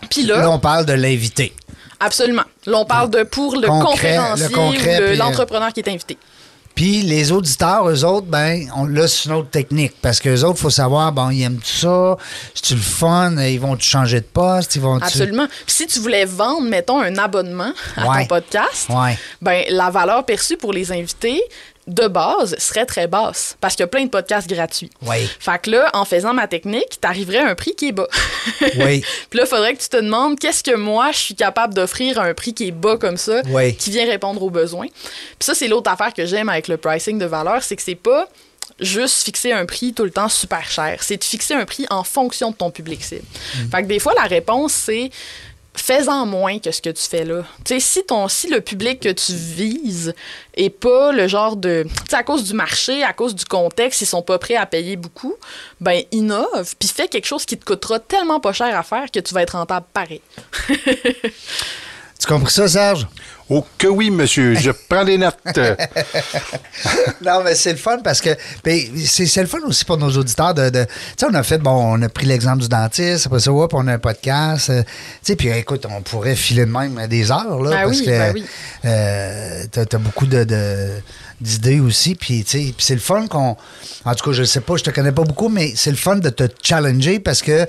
[0.10, 1.54] Puis là, Là, on parle de l'invité.
[2.00, 2.44] absolument.
[2.66, 5.80] Là, on parle de pour le Concret, conférencier le concret, ou le- euh, l'entrepreneur qui
[5.82, 6.18] est invité.
[6.76, 9.94] Puis les auditeurs, eux autres, ben, on, là, c'est une autre technique.
[10.02, 12.16] Parce qu'eux autres, il faut savoir, bon, ils aiment tout ça,
[12.56, 15.48] c'est-tu le fun, ils vont-tu changer de poste, ils vont Absolument.
[15.48, 18.22] Puis si tu voulais vendre, mettons, un abonnement à Ouais.
[18.22, 19.18] ton podcast, Ouais.
[19.42, 21.42] ben, la valeur perçue pour les invités,
[21.88, 23.58] de base, serait très basse.
[23.62, 24.92] Parce qu'il y a plein de podcasts gratuits.
[25.02, 25.28] Oui.
[25.40, 28.08] Fait que là, en faisant ma technique, t'arriverais à un prix qui est bas.
[28.78, 29.04] Oui.
[29.30, 32.20] Puis là, il faudrait que tu te demandes qu'est-ce que moi, je suis capable d'offrir
[32.20, 33.76] à un prix qui est bas comme ça, Oui.
[33.76, 34.88] qui vient répondre aux besoins?
[34.88, 37.96] Puis ça, c'est l'autre affaire que j'aime avec le pricing de valeur, c'est que c'est
[37.96, 38.28] pas
[38.80, 41.00] juste fixer un prix tout le temps super cher.
[41.02, 43.24] C'est de fixer un prix en fonction de ton public cible.
[43.56, 43.70] Mm.
[43.72, 45.10] Fait que des fois, la réponse, c'est
[45.82, 47.44] fais-en moins que ce que tu fais là.
[47.66, 50.14] Tu sais, si, si le public que tu vises
[50.56, 51.86] est pas le genre de...
[51.88, 54.66] Tu sais, à cause du marché, à cause du contexte, ils sont pas prêts à
[54.66, 55.36] payer beaucoup,
[55.80, 59.20] ben innove, puis fais quelque chose qui te coûtera tellement pas cher à faire que
[59.20, 60.22] tu vas être rentable pareil.
[62.20, 63.08] Tu comprends ça, Serge?
[63.50, 65.38] Oh que oui, monsieur, je prends des notes.
[67.26, 68.30] non, mais c'est le fun parce que
[68.64, 70.70] ben, c'est c'est le fun aussi pour nos auditeurs de.
[70.70, 73.52] de- tu sais, on a fait, bon, on a pris l'exemple du dentiste, après ça,
[73.52, 74.70] hop, on a un podcast.
[74.70, 74.90] euh, tu
[75.24, 77.70] sais, puis écoute, on pourrait filer de même des heures, là.
[77.72, 78.46] Ben parce oui, que ben oui.
[78.86, 80.44] euh, t'as as beaucoup de.
[80.44, 81.02] de-
[81.42, 83.56] d'idées aussi puis tu sais puis c'est le fun qu'on
[84.04, 86.18] en tout cas je sais pas je te connais pas beaucoup mais c'est le fun
[86.18, 87.66] de te challenger parce que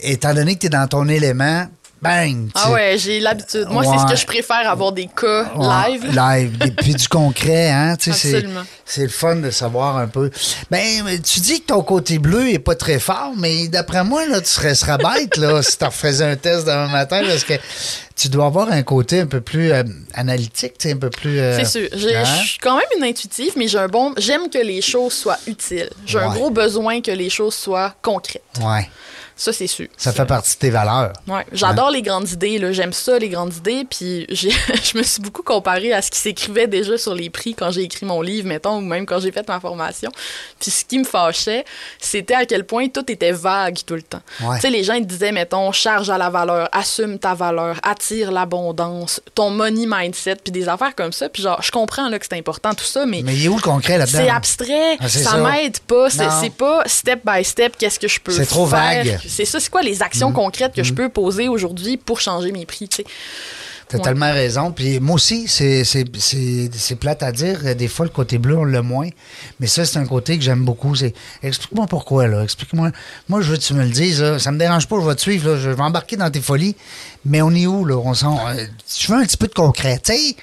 [0.00, 1.68] étant donné que tu es dans ton élément
[2.02, 3.66] bang Ah ouais, j'ai l'habitude.
[3.70, 6.06] Moi, c'est ce que je préfère, avoir des cas Ouais, live.
[6.14, 6.56] Live.
[6.66, 7.92] Et puis du concret, hein.
[7.92, 8.62] Absolument.
[8.84, 10.30] C'est le fun de savoir un peu.
[10.70, 14.40] Ben, tu dis que ton côté bleu est pas très fort, mais d'après moi, là,
[14.40, 17.54] tu serais, serais bête, là, si tu refaisais un test demain matin, parce que
[18.16, 19.82] tu dois avoir un côté un peu plus euh,
[20.14, 21.38] analytique, un peu plus.
[21.40, 21.88] euh, C'est sûr.
[21.92, 22.24] Hein?
[22.42, 24.12] Je suis quand même une intuitive, mais j'ai un bon.
[24.18, 25.88] J'aime que les choses soient utiles.
[26.04, 28.42] J'ai un gros besoin que les choses soient concrètes.
[28.60, 28.88] Ouais.
[29.42, 29.88] Ça, c'est sûr.
[29.96, 31.12] Ça fait partie de tes valeurs.
[31.26, 32.60] Ouais, j'adore les grandes idées.
[32.72, 33.84] J'aime ça, les grandes idées.
[33.90, 37.72] Puis je me suis beaucoup comparée à ce qui s'écrivait déjà sur les prix quand
[37.72, 40.12] j'ai écrit mon livre, mettons, ou même quand j'ai fait ma formation.
[40.60, 41.64] Puis ce qui me fâchait,
[41.98, 44.20] c'était à quel point tout était vague tout le temps.
[44.42, 44.54] Ouais.
[44.56, 48.30] Tu sais, les gens ils disaient, mettons, charge à la valeur, assume ta valeur, attire
[48.30, 51.28] l'abondance, ton money mindset, puis des affaires comme ça.
[51.28, 53.56] Puis genre, je comprends là, que c'est important tout ça, mais Mais il est où
[53.56, 54.18] le concret là-dedans?
[54.20, 55.36] c'est abstrait, Ah, ça, ça.
[55.38, 58.78] m'aide pas, c'est pas step by step qu'est-ce que je peux C'est trop faire.
[59.04, 59.18] vague.
[59.32, 60.34] C'est ça, c'est quoi les actions Mm.
[60.34, 63.04] concrètes que je peux poser aujourd'hui pour changer mes prix, tu sais?
[63.88, 64.04] T'as Ouais.
[64.04, 64.72] tellement raison.
[64.72, 67.74] Puis moi aussi, c'est, c'est, c'est, c'est plate à dire.
[67.76, 69.08] Des fois, le côté bleu, on l'a moins.
[69.60, 70.94] Mais ça, c'est un côté que j'aime beaucoup.
[70.94, 71.12] C'est
[71.42, 72.42] explique-moi pourquoi, là.
[72.42, 72.90] Explique-moi.
[73.28, 74.22] Moi, je veux que tu me le dises.
[74.22, 74.38] Là.
[74.38, 75.50] Ça me dérange pas, je vais te suivre.
[75.50, 75.58] Là.
[75.58, 76.74] Je vais embarquer dans tes folies.
[77.26, 77.96] Mais on est où, là?
[77.98, 78.64] On s'en, euh,
[78.98, 80.00] je veux un petit peu de concret.
[80.02, 80.36] Tu sais,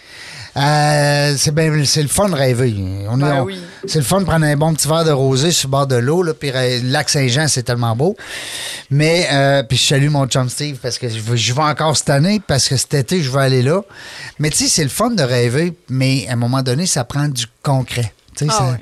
[0.58, 2.76] euh, c'est, ben, le fun de rêver.
[3.10, 3.60] On est, Ben on- oui.
[3.88, 5.96] C'est le fun de prendre un bon petit verre de rosé sur le bord de
[5.96, 6.22] l'eau.
[6.24, 8.16] Là, puis euh, le lac Saint-Jean, c'est tellement beau.
[8.90, 11.96] Mais, euh, puis je salue mon chum Steve parce que je vais, je vais encore
[11.96, 13.82] cette année, parce que cet été, je vais aller là.
[14.40, 17.28] Mais tu sais, c'est le fun de rêver, mais à un moment donné, ça prend
[17.28, 18.14] du concret.
[18.36, 18.78] Tu sais, Ah ça, ouais.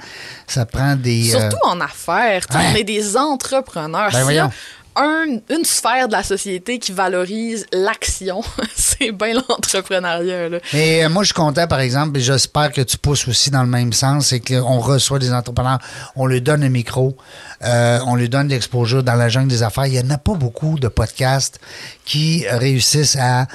[0.48, 1.34] ça prend des.
[1.36, 2.66] euh, Surtout en affaires, ouais.
[2.72, 4.12] on est des entrepreneurs.
[4.12, 4.52] Ben.
[4.98, 8.42] Un- une sphère de la société qui valorise l'action,
[8.76, 10.50] c'est bien l'entrepreneuriat.
[10.74, 13.62] Mais euh, moi, je suis content, par exemple, et j'espère que tu pousses aussi dans
[13.64, 15.80] le même sens, c'est qu'on reçoit des entrepreneurs,
[16.16, 17.16] on leur donne un micro,
[17.64, 19.86] euh, on leur donne l'exposure dans la jungle des affaires.
[19.86, 21.60] Il n'y en a pas beaucoup de podcasts
[22.06, 23.48] qui réussissent à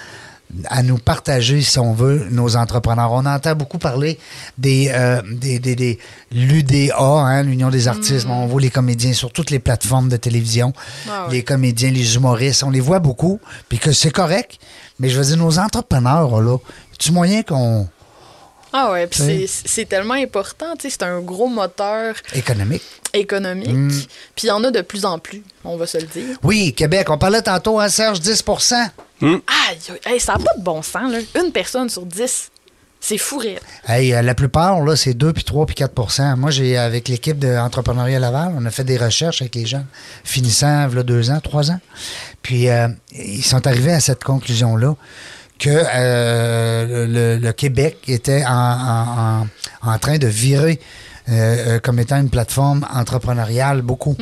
[0.69, 3.13] à nous partager, si on veut, nos entrepreneurs.
[3.13, 4.19] On entend beaucoup parler
[4.59, 5.99] des, euh, des, des, des-
[6.31, 8.27] l'UDA, hein, l'Union des artistes.
[8.29, 10.73] On voit les comédiens sur toutes les plateformes de télévision.
[11.09, 11.27] Ah.
[11.31, 13.41] Les comédiens, les humoristes, on les voit beaucoup.
[13.69, 14.59] Puis que c'est correct.
[14.99, 16.59] Mais je veux dire, nos entrepreneurs, là,
[16.99, 17.89] tu moyen qu'on.
[18.73, 19.47] Ah ouais, puis Oui.
[19.49, 22.83] c'est c'est tellement important, tu sais, c'est un gros moteur économique.
[23.13, 23.69] économique.
[23.69, 23.89] Mm.
[24.35, 26.37] Puis il y en a de plus en plus, on va se le dire.
[26.43, 28.43] Oui, Québec, on parlait tantôt, hein, Serge, 10
[29.23, 31.19] Aïe, aïe, hey, ça n'a pas de bon sens, là.
[31.41, 32.51] Une personne sur dix,
[33.01, 33.61] c'est fou rire.
[33.87, 37.39] Hey, euh, la plupart, là, c'est 2, puis 3, puis 4% Moi, j'ai, avec l'équipe
[37.39, 39.87] d'entrepreneuriat Laval, on a fait des recherches avec les jeunes
[40.25, 41.81] finissant, là, deux ans, trois ans.
[42.43, 44.97] Puis, euh, ils sont arrivés à cette conclusion-là
[45.63, 49.47] que euh, le, le Québec était en, en-
[49.89, 50.81] en- train de virer
[51.29, 54.17] euh, euh, comme étant une plateforme entrepreneuriale beaucoup.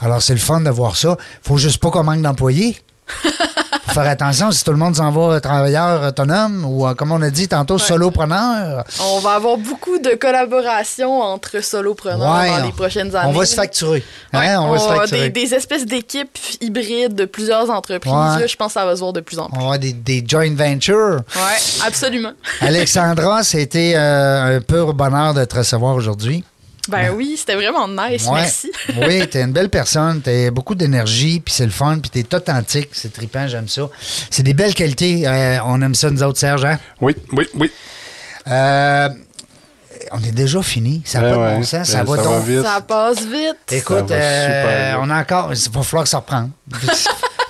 [0.00, 1.18] Alors, c'est le fun de voir ça.
[1.42, 2.78] faut juste pas qu'on manque d'employés.
[3.96, 7.30] Faire attention si tout le monde s'en va travailleur autonome ou, euh, comme on a
[7.30, 8.84] dit tantôt, solopreneur.
[9.00, 13.30] On va avoir beaucoup de collaborations entre solopreneurs Ouais, dans on- les prochaines années.
[13.34, 14.04] On va se facturer.
[14.34, 15.30] Hein, on va se facturer.
[15.30, 18.12] des, des espèces d'équipes hybrides de plusieurs entreprises.
[18.12, 19.56] Là, je pense que ça va se voir de plus en On plus.
[19.56, 21.20] va avoir des, des joint ventures.
[21.34, 22.32] Ouais, absolument.
[22.60, 26.44] Alexandra, c'était euh, un pur bonheur de te recevoir aujourd'hui.
[26.88, 28.26] Ben oui, c'était vraiment nice.
[28.26, 28.40] Ouais.
[28.40, 28.70] Merci.
[28.96, 32.90] oui, t'es une belle personne, t'as beaucoup d'énergie, puis c'est le fun, puis t'es authentique,
[32.92, 33.88] c'est trippant, j'aime ça.
[34.30, 36.78] C'est des belles qualités, euh, on aime ça nous autres, Serge, hein?
[37.00, 37.70] Oui, oui, oui.
[38.48, 39.08] Euh,
[40.12, 42.22] on est déjà fini, ça n'a Ouais, pas de bon sens, ça Ben, va ça
[42.22, 42.32] donc.
[42.34, 42.62] va vite.
[42.62, 43.72] Ça passe vite.
[43.72, 46.50] Écoute, Ça va euh, on a encore, il va falloir se reprendre.
[46.82, 46.88] Il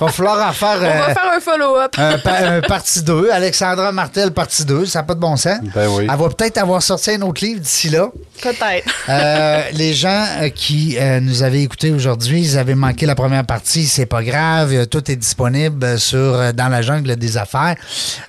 [0.05, 0.76] va falloir en faire...
[0.76, 1.94] On va euh, faire un follow-up.
[1.99, 3.30] un, pa- un partie 2.
[3.30, 4.86] Alexandra Martel, partie 2.
[4.86, 5.59] Ça n'a pas de bon sens.
[5.74, 6.07] Ben oui.
[6.11, 8.09] Elle va peut-être avoir sorti un autre livre d'ici là.
[8.42, 8.86] Peut-être.
[9.09, 13.44] Euh, les gens euh, qui euh, nous avaient écoutés aujourd'hui, ils avaient manqué la première
[13.47, 13.86] partie.
[13.86, 14.86] C'est pas grave.
[14.88, 17.76] Tout est disponible sur dans la jungle des affaires,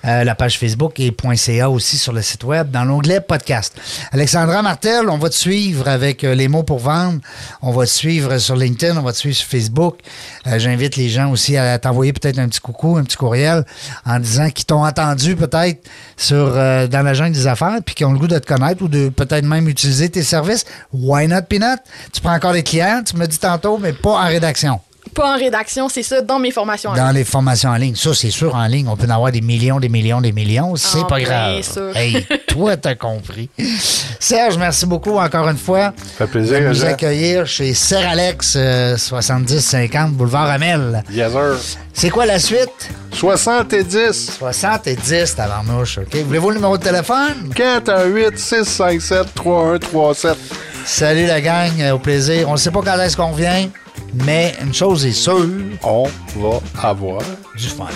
[0.06, 3.76] euh, la page Facebook et .ca aussi sur le site web dans l'onglet podcast.
[4.14, 7.20] Alexandra Martel, on va te suivre avec les mots pour vendre.
[7.62, 9.98] On va te suivre sur LinkedIn, on va te suivre sur Facebook.
[10.48, 13.66] Euh, J'invite les gens aussi à t'envoyer peut-être un petit coucou, un petit courriel
[14.06, 15.82] en disant qu'ils t'ont entendu peut-être
[16.16, 18.82] sur euh, dans la jungle des affaires puis qui ont le goût de te connaître
[18.84, 20.66] ou de peut-être même utiliser tes services.
[20.94, 21.80] Why not, Peanut?
[22.14, 24.80] Tu prends encore des clients, tu me dis tantôt, mais pas en rédaction.
[25.14, 26.92] Pas en rédaction, c'est ça, dans mes formations.
[26.92, 27.16] en Dans ligne.
[27.16, 27.96] les formations en ligne.
[27.96, 30.76] Ça, c'est sûr, en ligne, on peut en avoir des millions, des millions, des millions.
[30.76, 31.62] C'est En pas grave.
[31.62, 31.82] ça.
[31.96, 33.50] Hey, toi, t'as compris.
[34.20, 35.94] Serge, merci beaucoup encore une fois.
[36.18, 36.88] Ça fait plaisir, de nous Jean.
[36.88, 41.04] accueillir chez Seralex euh, 7050 Boulevard Amel.
[41.12, 41.56] Yes, sir.
[41.94, 42.90] C'est quoi la suite?
[43.14, 46.16] 70 70, tabarnouche, OK?
[46.26, 47.52] Voulez-vous le numéro de téléphone?
[47.56, 50.38] 418 657 3137.
[50.86, 52.48] Salut la gang, euh, au plaisir.
[52.50, 53.68] On ne sait pas quand est-ce qu'on vient,
[54.14, 55.48] mais une chose est sûre,
[55.84, 57.22] On va avoir
[57.56, 57.88] du fun.